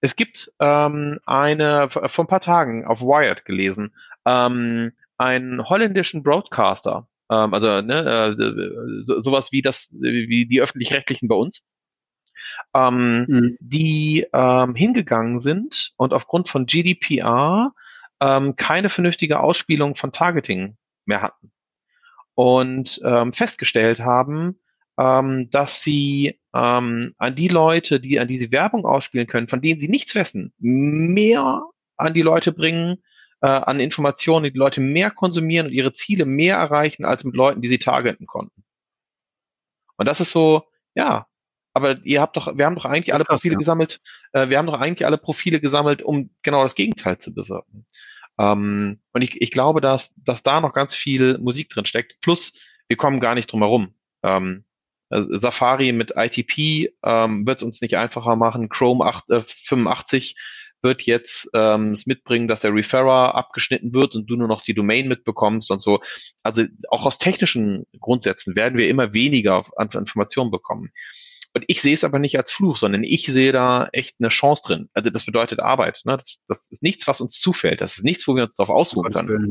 [0.00, 7.08] Es gibt ähm, eine, vor ein paar Tagen auf Wired gelesen, ähm, einen holländischen Broadcaster,
[7.30, 11.62] ähm, also ne, äh, so, sowas wie das, wie die öffentlich-rechtlichen bei uns,
[12.74, 13.56] ähm, mhm.
[13.60, 17.72] die ähm, hingegangen sind und aufgrund von GDPR
[18.20, 21.52] ähm, keine vernünftige Ausspielung von Targeting mehr hatten
[22.34, 24.60] und ähm, festgestellt haben,
[24.98, 29.80] ähm, dass sie ähm, an die Leute, die an diese Werbung ausspielen können, von denen
[29.80, 31.62] sie nichts wissen, mehr
[31.96, 33.02] an die Leute bringen,
[33.42, 37.34] äh, an Informationen, die, die Leute mehr konsumieren und ihre Ziele mehr erreichen als mit
[37.34, 38.64] Leuten, die sie targeten konnten.
[39.96, 40.64] Und das ist so,
[40.94, 41.26] ja,
[41.74, 43.58] aber ihr habt doch, wir haben doch eigentlich alle Profile ja.
[43.58, 44.00] gesammelt,
[44.32, 47.86] äh, wir haben doch eigentlich alle Profile gesammelt, um genau das Gegenteil zu bewirken.
[48.38, 52.20] Ähm, und ich, ich glaube, dass, dass da noch ganz viel Musik drin steckt.
[52.20, 52.54] Plus,
[52.88, 53.94] wir kommen gar nicht drum herum.
[54.22, 54.64] Ähm,
[55.08, 58.68] also Safari mit ITP ähm, wird es uns nicht einfacher machen.
[58.68, 60.36] Chrome 8, äh, 85
[60.82, 64.74] wird jetzt ähm, es mitbringen, dass der Referrer abgeschnitten wird und du nur noch die
[64.74, 66.00] Domain mitbekommst und so.
[66.42, 70.90] Also auch aus technischen Grundsätzen werden wir immer weniger an Informationen bekommen.
[71.56, 74.62] Und ich sehe es aber nicht als Fluch, sondern ich sehe da echt eine Chance
[74.66, 74.90] drin.
[74.92, 76.02] Also das bedeutet Arbeit.
[76.04, 76.18] Ne?
[76.18, 77.80] Das, das ist nichts, was uns zufällt.
[77.80, 79.50] Das ist nichts, wo wir uns darauf ausruhen können.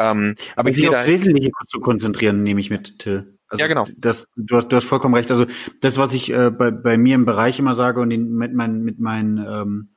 [0.00, 0.10] Ja.
[0.10, 3.38] Ähm, aber ich sehe da Wesentliche zu konzentrieren, nehme ich mit, Till.
[3.48, 3.84] Also ja, genau.
[3.96, 5.30] Das, du, hast, du hast vollkommen recht.
[5.30, 5.46] Also
[5.80, 8.82] das, was ich äh, bei, bei mir im Bereich immer sage und in, mit, mein,
[8.82, 9.88] mit meinen ähm,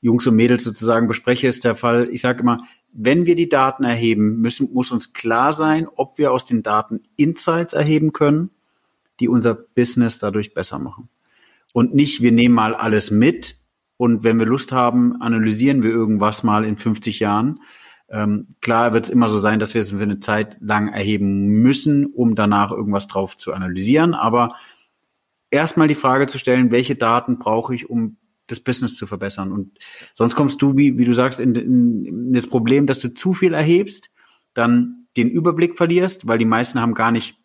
[0.00, 3.84] Jungs und Mädels sozusagen bespreche, ist der Fall, ich sage immer, wenn wir die Daten
[3.84, 8.50] erheben, müssen, muss uns klar sein, ob wir aus den Daten Insights erheben können,
[9.20, 11.08] die unser Business dadurch besser machen.
[11.72, 13.58] Und nicht, wir nehmen mal alles mit
[13.96, 17.60] und wenn wir Lust haben, analysieren wir irgendwas mal in 50 Jahren,
[18.10, 21.60] ähm, klar wird es immer so sein, dass wir es für eine Zeit lang erheben
[21.60, 24.14] müssen, um danach irgendwas drauf zu analysieren.
[24.14, 24.56] Aber
[25.50, 28.16] erstmal die Frage zu stellen, welche Daten brauche ich, um
[28.48, 29.52] das Business zu verbessern.
[29.52, 29.78] Und
[30.14, 33.32] sonst kommst du, wie, wie du sagst, in, in, in das Problem, dass du zu
[33.32, 34.10] viel erhebst,
[34.54, 37.38] dann den Überblick verlierst, weil die meisten haben gar nicht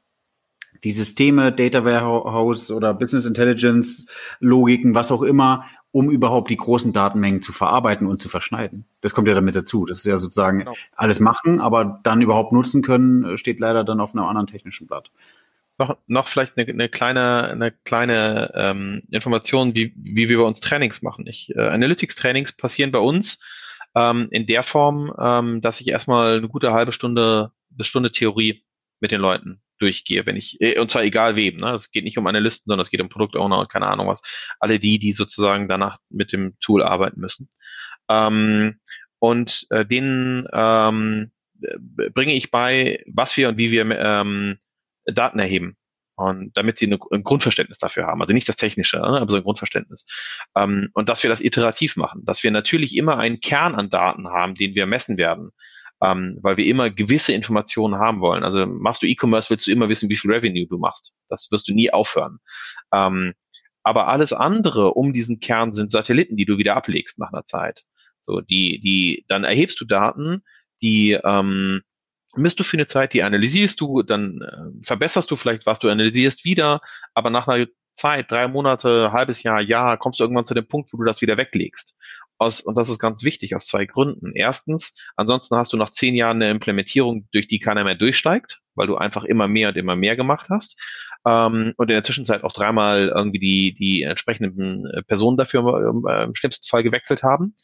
[0.83, 4.07] die Systeme, Data Warehouse oder Business Intelligence,
[4.39, 8.85] Logiken, was auch immer, um überhaupt die großen Datenmengen zu verarbeiten und zu verschneiden.
[9.01, 9.85] Das kommt ja damit dazu.
[9.85, 10.73] Das ist ja sozusagen genau.
[10.95, 15.11] alles machen, aber dann überhaupt nutzen können, steht leider dann auf einem anderen technischen Blatt.
[15.77, 20.61] Noch, noch vielleicht eine, eine kleine, eine kleine ähm, Information, wie, wie wir bei uns
[20.61, 21.25] Trainings machen.
[21.27, 23.39] Ich, äh, Analytics-Trainings passieren bei uns
[23.95, 28.63] ähm, in der Form, ähm, dass ich erstmal eine gute halbe Stunde bis Stunde Theorie
[28.99, 31.71] mit den Leuten durchgehe, wenn ich, äh, und zwar egal wem, ne?
[31.71, 34.21] Es geht nicht um Analysten, sondern es geht um Produktowner und keine Ahnung was.
[34.59, 37.49] Alle die, die sozusagen danach mit dem Tool arbeiten müssen.
[38.09, 38.79] Ähm,
[39.19, 41.31] und äh, denen ähm,
[42.13, 44.57] bringe ich bei, was wir und wie wir ähm,
[45.05, 45.77] Daten erheben.
[46.15, 48.21] Und damit sie ein Grundverständnis dafür haben.
[48.21, 50.05] Also nicht das Technische, ne, aber so ein Grundverständnis.
[50.55, 54.29] Ähm, und dass wir das iterativ machen, dass wir natürlich immer einen Kern an Daten
[54.29, 55.49] haben, den wir messen werden
[56.03, 58.43] ähm, weil wir immer gewisse Informationen haben wollen.
[58.43, 61.13] Also machst du E-Commerce, willst du immer wissen, wie viel Revenue du machst.
[61.29, 62.39] Das wirst du nie aufhören.
[62.93, 63.33] Ähm,
[63.83, 67.83] aber alles andere um diesen Kern sind Satelliten, die du wieder ablegst nach einer Zeit.
[68.21, 70.43] So, die, die, dann erhebst du Daten,
[70.81, 71.81] die ähm,
[72.35, 75.89] misst du für eine Zeit, die analysierst du, dann äh, verbesserst du vielleicht, was du
[75.89, 76.81] analysierst wieder,
[77.13, 80.91] aber nach einer Zeit, drei Monate, halbes Jahr, Jahr, kommst du irgendwann zu dem Punkt,
[80.91, 81.95] wo du das wieder weglegst.
[82.39, 84.31] Aus, und das ist ganz wichtig aus zwei Gründen.
[84.33, 88.87] Erstens, ansonsten hast du nach zehn Jahren eine Implementierung, durch die keiner mehr durchsteigt, weil
[88.87, 90.75] du einfach immer mehr und immer mehr gemacht hast.
[91.25, 96.23] Ähm, und in der Zwischenzeit auch dreimal irgendwie die, die entsprechenden äh, Personen dafür äh,
[96.23, 97.55] im schlimmsten Fall gewechselt haben.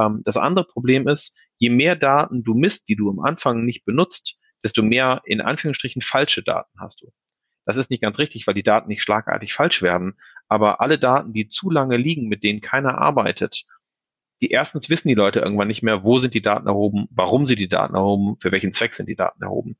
[0.00, 3.84] Ähm, das andere Problem ist, je mehr Daten du misst, die du am Anfang nicht
[3.84, 7.10] benutzt, desto mehr in Anführungsstrichen falsche Daten hast du.
[7.66, 10.18] Das ist nicht ganz richtig, weil die Daten nicht schlagartig falsch werden.
[10.48, 13.64] Aber alle Daten, die zu lange liegen, mit denen keiner arbeitet
[14.44, 17.58] die erstens wissen die Leute irgendwann nicht mehr, wo sind die Daten erhoben, warum sind
[17.58, 19.76] die Daten erhoben, für welchen Zweck sind die Daten erhoben.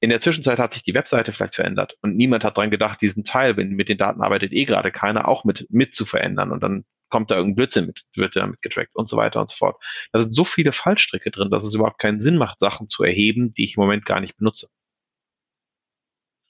[0.00, 3.24] In der Zwischenzeit hat sich die Webseite vielleicht verändert und niemand hat dran gedacht, diesen
[3.24, 6.62] Teil, wenn mit den Daten arbeitet eh gerade keiner, auch mit, mit zu verändern und
[6.62, 9.76] dann kommt da irgendein Blödsinn mit, wird damit getrackt und so weiter und so fort.
[10.12, 13.52] Da sind so viele Fallstricke drin, dass es überhaupt keinen Sinn macht, Sachen zu erheben,
[13.54, 14.68] die ich im Moment gar nicht benutze.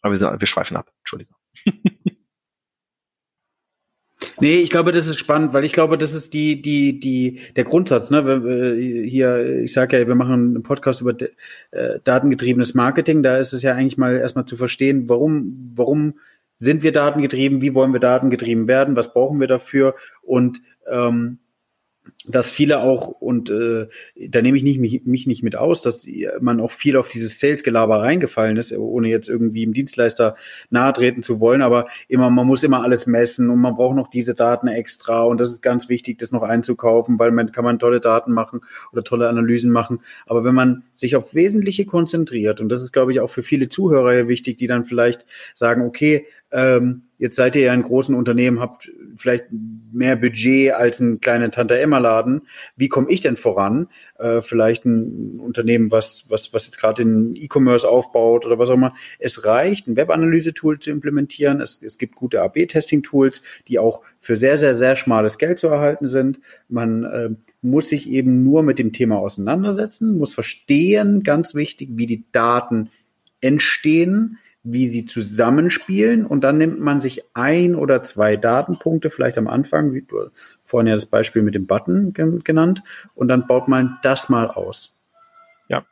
[0.01, 1.37] Aber wir, wir schweifen ab, Entschuldigung.
[4.41, 7.65] Nee, ich glaube, das ist spannend, weil ich glaube, das ist die, die, die, der
[7.65, 8.23] Grundsatz, ne?
[9.07, 11.15] Hier, ich sage ja, wir machen einen Podcast über
[11.71, 13.23] äh, datengetriebenes Marketing.
[13.23, 16.15] Da ist es ja eigentlich mal erstmal zu verstehen, warum, warum
[16.63, 19.97] sind wir datengetrieben, wie wollen wir datengetrieben werden, was brauchen wir dafür?
[20.23, 21.39] Und ähm,
[22.27, 23.89] dass viele auch, und äh,
[24.29, 26.07] da nehme ich nicht, mich, mich nicht mit aus, dass
[26.41, 30.37] man auch viel auf dieses Sales-Gelaber reingefallen ist, ohne jetzt irgendwie im Dienstleister
[30.71, 34.09] nahe treten zu wollen, aber immer, man muss immer alles messen und man braucht noch
[34.09, 35.23] diese Daten extra.
[35.23, 38.61] Und das ist ganz wichtig, das noch einzukaufen, weil man kann man tolle Daten machen
[38.93, 40.01] oder tolle Analysen machen.
[40.27, 43.69] Aber wenn man sich auf Wesentliche konzentriert, und das ist, glaube ich, auch für viele
[43.69, 48.61] Zuhörer wichtig, die dann vielleicht sagen, okay, ähm, jetzt seid ihr ja ein großen Unternehmen,
[48.61, 49.47] habt vielleicht
[49.93, 52.43] mehr Budget als ein kleiner Tante Emma Laden.
[52.77, 53.89] Wie komme ich denn voran?
[54.19, 58.75] Äh, vielleicht ein Unternehmen, was was was jetzt gerade den E-Commerce aufbaut oder was auch
[58.75, 58.95] immer.
[59.19, 61.61] Es reicht, ein Webanalyse-Tool zu implementieren.
[61.61, 66.09] Es, es gibt gute AB-Testing-Tools, die auch für sehr sehr sehr schmales Geld zu erhalten
[66.09, 66.41] sind.
[66.69, 67.31] Man äh,
[67.63, 72.91] muss sich eben nur mit dem Thema auseinandersetzen, muss verstehen, ganz wichtig, wie die Daten
[73.41, 79.49] entstehen wie sie zusammenspielen und dann nimmt man sich ein oder zwei Datenpunkte, vielleicht am
[79.49, 80.31] Anfang, wie du
[80.65, 82.83] vorhin ja das Beispiel mit dem Button genannt,
[83.15, 84.95] und dann baut man das mal aus.
[85.69, 85.85] Ja,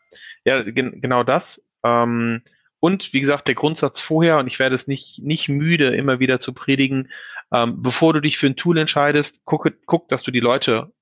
[0.44, 1.62] ja, gen genau das.
[1.84, 2.42] Ähm,
[2.78, 6.38] und wie gesagt, der Grundsatz vorher, und ich werde es nicht, nicht müde, immer wieder
[6.38, 7.10] zu predigen,
[7.52, 10.92] ähm, bevor du dich für ein Tool entscheidest, guck, guck, dass du die Leute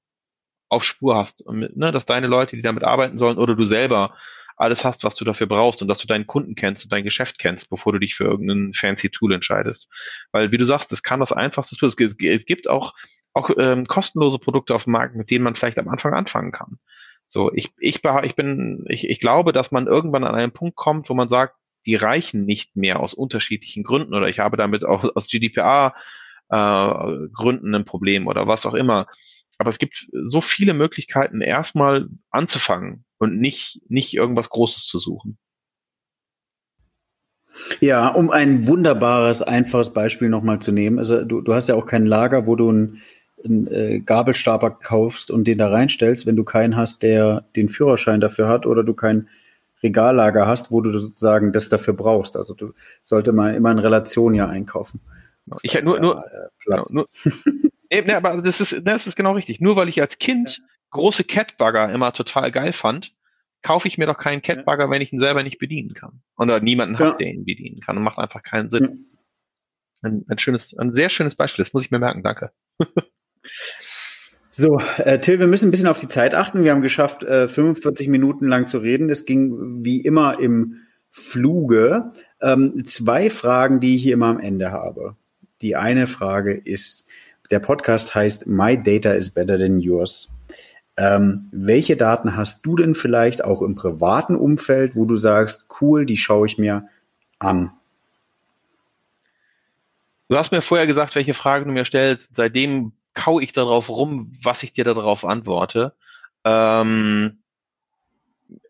[0.71, 4.15] auf Spur hast, und, ne, dass deine Leute, die damit arbeiten sollen, oder du selber
[4.59, 7.39] alles hast, was du dafür brauchst und dass du deinen Kunden kennst und dein Geschäft
[7.39, 9.89] kennst, bevor du dich für irgendein fancy Tool entscheidest.
[10.33, 11.89] Weil, wie du sagst, das kann das einfachste Tool.
[11.89, 12.95] Es, es gibt auch,
[13.33, 16.79] auch ähm, kostenlose Produkte auf dem Markt, mit denen man vielleicht am Anfang anfangen kann.
[17.29, 21.09] So, ich, ich, ich bin, ich, ich glaube, dass man irgendwann an einen Punkt kommt,
[21.09, 21.55] wo man sagt,
[21.87, 25.95] die reichen nicht mehr aus unterschiedlichen Gründen oder ich habe damit auch aus GDPR
[26.51, 29.07] äh, Gründen ein Problem oder was auch immer.
[29.59, 35.39] Aber es gibt so viele Möglichkeiten, erstmal anzufangen und nicht, nicht irgendwas Großes zu suchen.
[37.81, 40.99] Ja, um ein wunderbares, einfaches Beispiel nochmal zu nehmen.
[40.99, 43.03] Also du, du hast ja auch kein Lager, wo du einen,
[43.45, 48.21] einen äh, Gabelstapler kaufst und den da reinstellst, wenn du keinen hast, der den Führerschein
[48.21, 49.29] dafür hat oder du kein
[49.83, 52.37] Regallager hast, wo du sozusagen das dafür brauchst.
[52.37, 55.01] Also du sollte mal immer in Relation ja einkaufen.
[55.63, 57.07] Ich hätte nur, nur, äh, genau, nur
[57.91, 59.61] nee, ne, aber das ist, das ist genau richtig.
[59.61, 63.13] Nur weil ich als Kind große Catbugger immer total geil fand,
[63.63, 66.23] kaufe ich mir doch keinen Catbugger, wenn ich ihn selber nicht bedienen kann.
[66.37, 67.01] Oder niemanden ja.
[67.01, 67.97] habe, der ihn bedienen kann.
[67.97, 69.07] Und macht einfach keinen Sinn.
[70.01, 71.65] Ein, ein schönes, ein sehr schönes Beispiel.
[71.65, 72.23] Das muss ich mir merken.
[72.23, 72.53] Danke.
[74.51, 76.65] So, äh, Till, wir müssen ein bisschen auf die Zeit achten.
[76.65, 79.07] Wir haben geschafft, äh, 45 Minuten lang zu reden.
[79.07, 80.81] Das ging wie immer im
[81.13, 82.13] Fluge.
[82.43, 85.15] Ähm, zwei Fragen, die ich hier immer am Ende habe.
[85.63, 87.07] Die eine Frage ist,
[87.53, 90.37] der Podcast heißt My Data is Better Than Yours.
[90.99, 96.05] Ähm, welche Daten hast du denn vielleicht auch im privaten Umfeld, wo du sagst, cool,
[96.05, 96.89] die schaue ich mir
[97.39, 97.71] an?
[100.29, 102.35] Du hast mir vorher gesagt, welche Frage du mir stellst.
[102.35, 105.95] Seitdem kau ich darauf rum, was ich dir darauf antworte.
[106.45, 107.39] Ähm,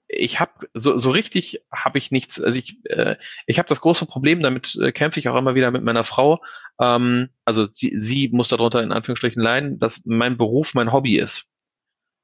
[0.06, 2.38] ich habe so, so richtig habe ich nichts.
[2.38, 3.16] Also ich äh,
[3.46, 6.42] ich habe das große Problem, damit äh, kämpfe ich auch immer wieder mit meiner Frau.
[6.78, 11.48] Ähm, also sie, sie muss darunter in Anführungsstrichen leiden, dass mein Beruf mein Hobby ist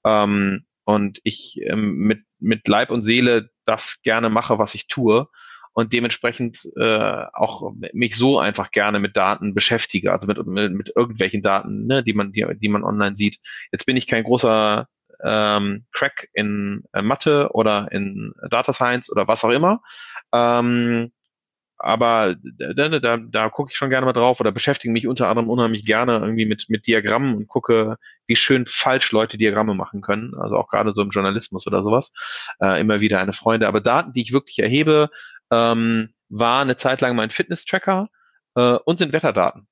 [0.05, 5.29] ähm, und ich ähm, mit mit Leib und Seele das gerne mache, was ich tue
[5.75, 10.93] und dementsprechend äh, auch mich so einfach gerne mit Daten beschäftige, also mit, mit, mit
[10.95, 13.39] irgendwelchen Daten, ne, die man die, die man online sieht.
[13.73, 14.87] Jetzt bin ich kein großer
[15.23, 19.83] ähm, Crack in äh, Mathe oder in Data Science oder was auch immer.
[20.33, 21.13] Ähm,
[21.85, 25.51] aber da, da, da gucke ich schon gerne mal drauf oder beschäftige mich unter anderem
[25.51, 30.33] unheimlich gerne irgendwie mit, mit Diagrammen und gucke, wie schön falsch Leute Diagramme machen können.
[30.35, 32.11] Also auch gerade so im Journalismus oder sowas.
[32.59, 33.69] Äh, immer wieder eine Freunde.
[33.69, 35.11] Aber Daten, die ich wirklich erhebe,
[35.53, 38.09] ähm, war eine Zeit lang mein Fitness-Tracker
[38.55, 39.67] äh, und sind Wetterdaten.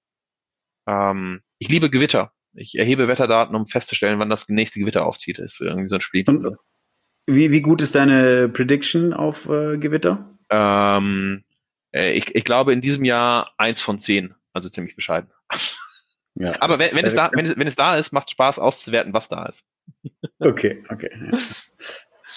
[0.86, 2.32] Ähm, ich liebe Gewitter.
[2.52, 5.38] Ich erhebe Wetterdaten, um festzustellen, wann das nächste Gewitter aufzieht.
[5.38, 6.24] Das ist irgendwie so ein Spiel.
[6.28, 6.58] Und
[7.26, 10.36] wie, wie gut ist deine Prediction auf äh, Gewitter?
[10.50, 11.44] Ähm,
[11.92, 15.30] äh, ich, ich glaube in diesem Jahr eins von zehn, also ziemlich bescheiden.
[16.34, 16.54] Ja.
[16.60, 19.28] Aber wenn, wenn, es da, wenn, es, wenn es da ist, macht Spaß auszuwerten, was
[19.28, 19.64] da ist.
[20.38, 21.08] Okay, okay.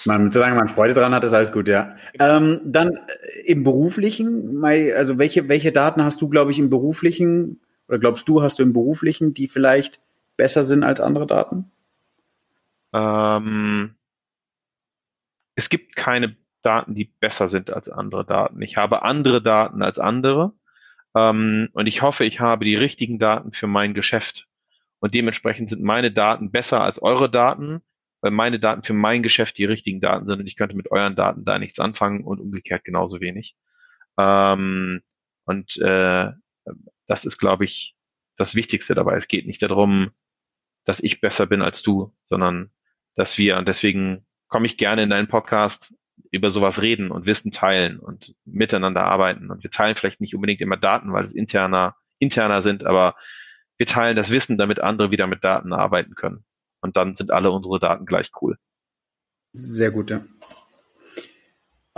[0.04, 1.96] Man, solange man Freude dran hat, ist alles gut, ja.
[2.20, 7.60] Ähm, dann äh, im beruflichen, also welche, welche Daten hast du, glaube ich, im beruflichen,
[7.88, 10.00] oder glaubst du, hast du im beruflichen, die vielleicht
[10.36, 11.72] besser sind als andere Daten?
[12.92, 13.96] Ähm,
[15.56, 16.36] es gibt keine
[16.66, 18.60] Daten, die besser sind als andere Daten.
[18.62, 20.52] Ich habe andere Daten als andere
[21.14, 24.48] ähm, und ich hoffe, ich habe die richtigen Daten für mein Geschäft.
[24.98, 27.82] Und dementsprechend sind meine Daten besser als eure Daten
[28.20, 31.14] weil meine Daten für mein Geschäft die richtigen Daten sind und ich könnte mit euren
[31.16, 33.56] Daten da nichts anfangen und umgekehrt genauso wenig.
[34.18, 35.02] Ähm,
[35.44, 36.32] und äh,
[37.06, 37.94] das ist, glaube ich,
[38.36, 39.16] das Wichtigste dabei.
[39.16, 40.10] Es geht nicht darum,
[40.84, 42.72] dass ich besser bin als du, sondern
[43.14, 45.94] dass wir, und deswegen komme ich gerne in deinen Podcast,
[46.36, 49.50] über sowas reden und Wissen teilen und miteinander arbeiten.
[49.50, 53.14] Und wir teilen vielleicht nicht unbedingt immer Daten, weil es interner, interner sind, aber
[53.78, 56.44] wir teilen das Wissen, damit andere wieder mit Daten arbeiten können
[56.86, 58.56] und dann sind alle unsere Daten gleich cool.
[59.52, 60.20] Sehr gut, ja.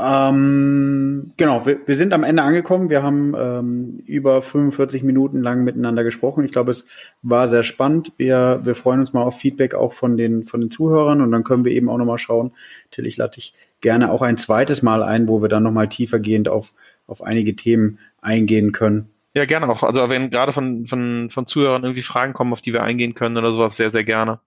[0.01, 2.89] Ähm, genau, wir, wir, sind am Ende angekommen.
[2.89, 6.45] Wir haben ähm, über 45 Minuten lang miteinander gesprochen.
[6.45, 6.86] Ich glaube, es
[7.20, 8.12] war sehr spannend.
[8.16, 11.43] Wir, wir freuen uns mal auf Feedback auch von den, von den Zuhörern und dann
[11.43, 12.53] können wir eben auch nochmal schauen.
[12.93, 16.49] Till, ich lade dich gerne auch ein zweites Mal ein, wo wir dann nochmal tiefergehend
[16.49, 16.74] auf,
[17.07, 19.11] auf einige Themen eingehen können.
[19.35, 19.83] Ja, gerne auch.
[19.83, 23.37] Also wenn gerade von, von, von Zuhörern irgendwie Fragen kommen, auf die wir eingehen können
[23.37, 24.41] oder sowas, sehr, sehr gerne.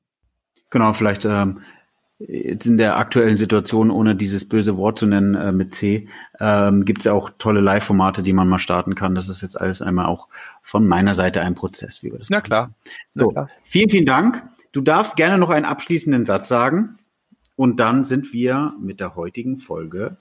[0.69, 1.61] Genau, vielleicht ähm,
[2.19, 6.07] jetzt in der aktuellen Situation, ohne dieses böse Wort zu nennen äh, mit C,
[6.39, 9.15] ähm, gibt es ja auch tolle Live-Formate, die man mal starten kann.
[9.15, 10.27] Das ist jetzt alles einmal auch
[10.61, 12.71] von meiner Seite ein Prozess, wie wir das Na klar.
[13.11, 13.49] So, Na klar.
[13.63, 14.43] vielen, vielen Dank.
[14.71, 16.97] Du darfst gerne noch einen abschließenden Satz sagen
[17.55, 20.17] und dann sind wir mit der heutigen Folge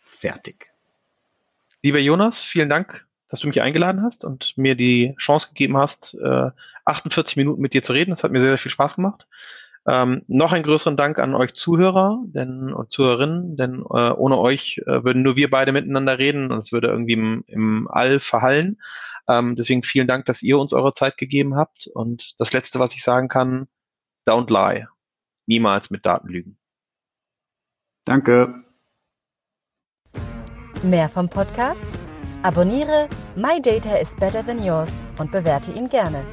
[0.00, 0.72] fertig.
[1.82, 6.14] Lieber Jonas, vielen Dank, dass du mich eingeladen hast und mir die Chance gegeben hast,
[6.14, 6.50] äh,
[6.84, 8.10] 48 Minuten mit dir zu reden.
[8.10, 9.26] Das hat mir sehr, sehr viel Spaß gemacht.
[9.86, 14.82] Ähm, noch einen größeren Dank an euch Zuhörer denn, und Zuhörerinnen, denn äh, ohne euch
[14.86, 18.78] äh, würden nur wir beide miteinander reden und es würde irgendwie im, im All verhallen.
[19.26, 21.86] Ähm, deswegen vielen Dank, dass ihr uns eure Zeit gegeben habt.
[21.86, 23.68] Und das Letzte, was ich sagen kann,
[24.26, 24.86] don't lie.
[25.46, 26.59] Niemals mit Daten lügen.
[28.04, 28.64] Danke.
[30.82, 31.86] Mehr vom Podcast?
[32.42, 36.24] Abonniere My Data is Better Than Yours und bewerte ihn gerne.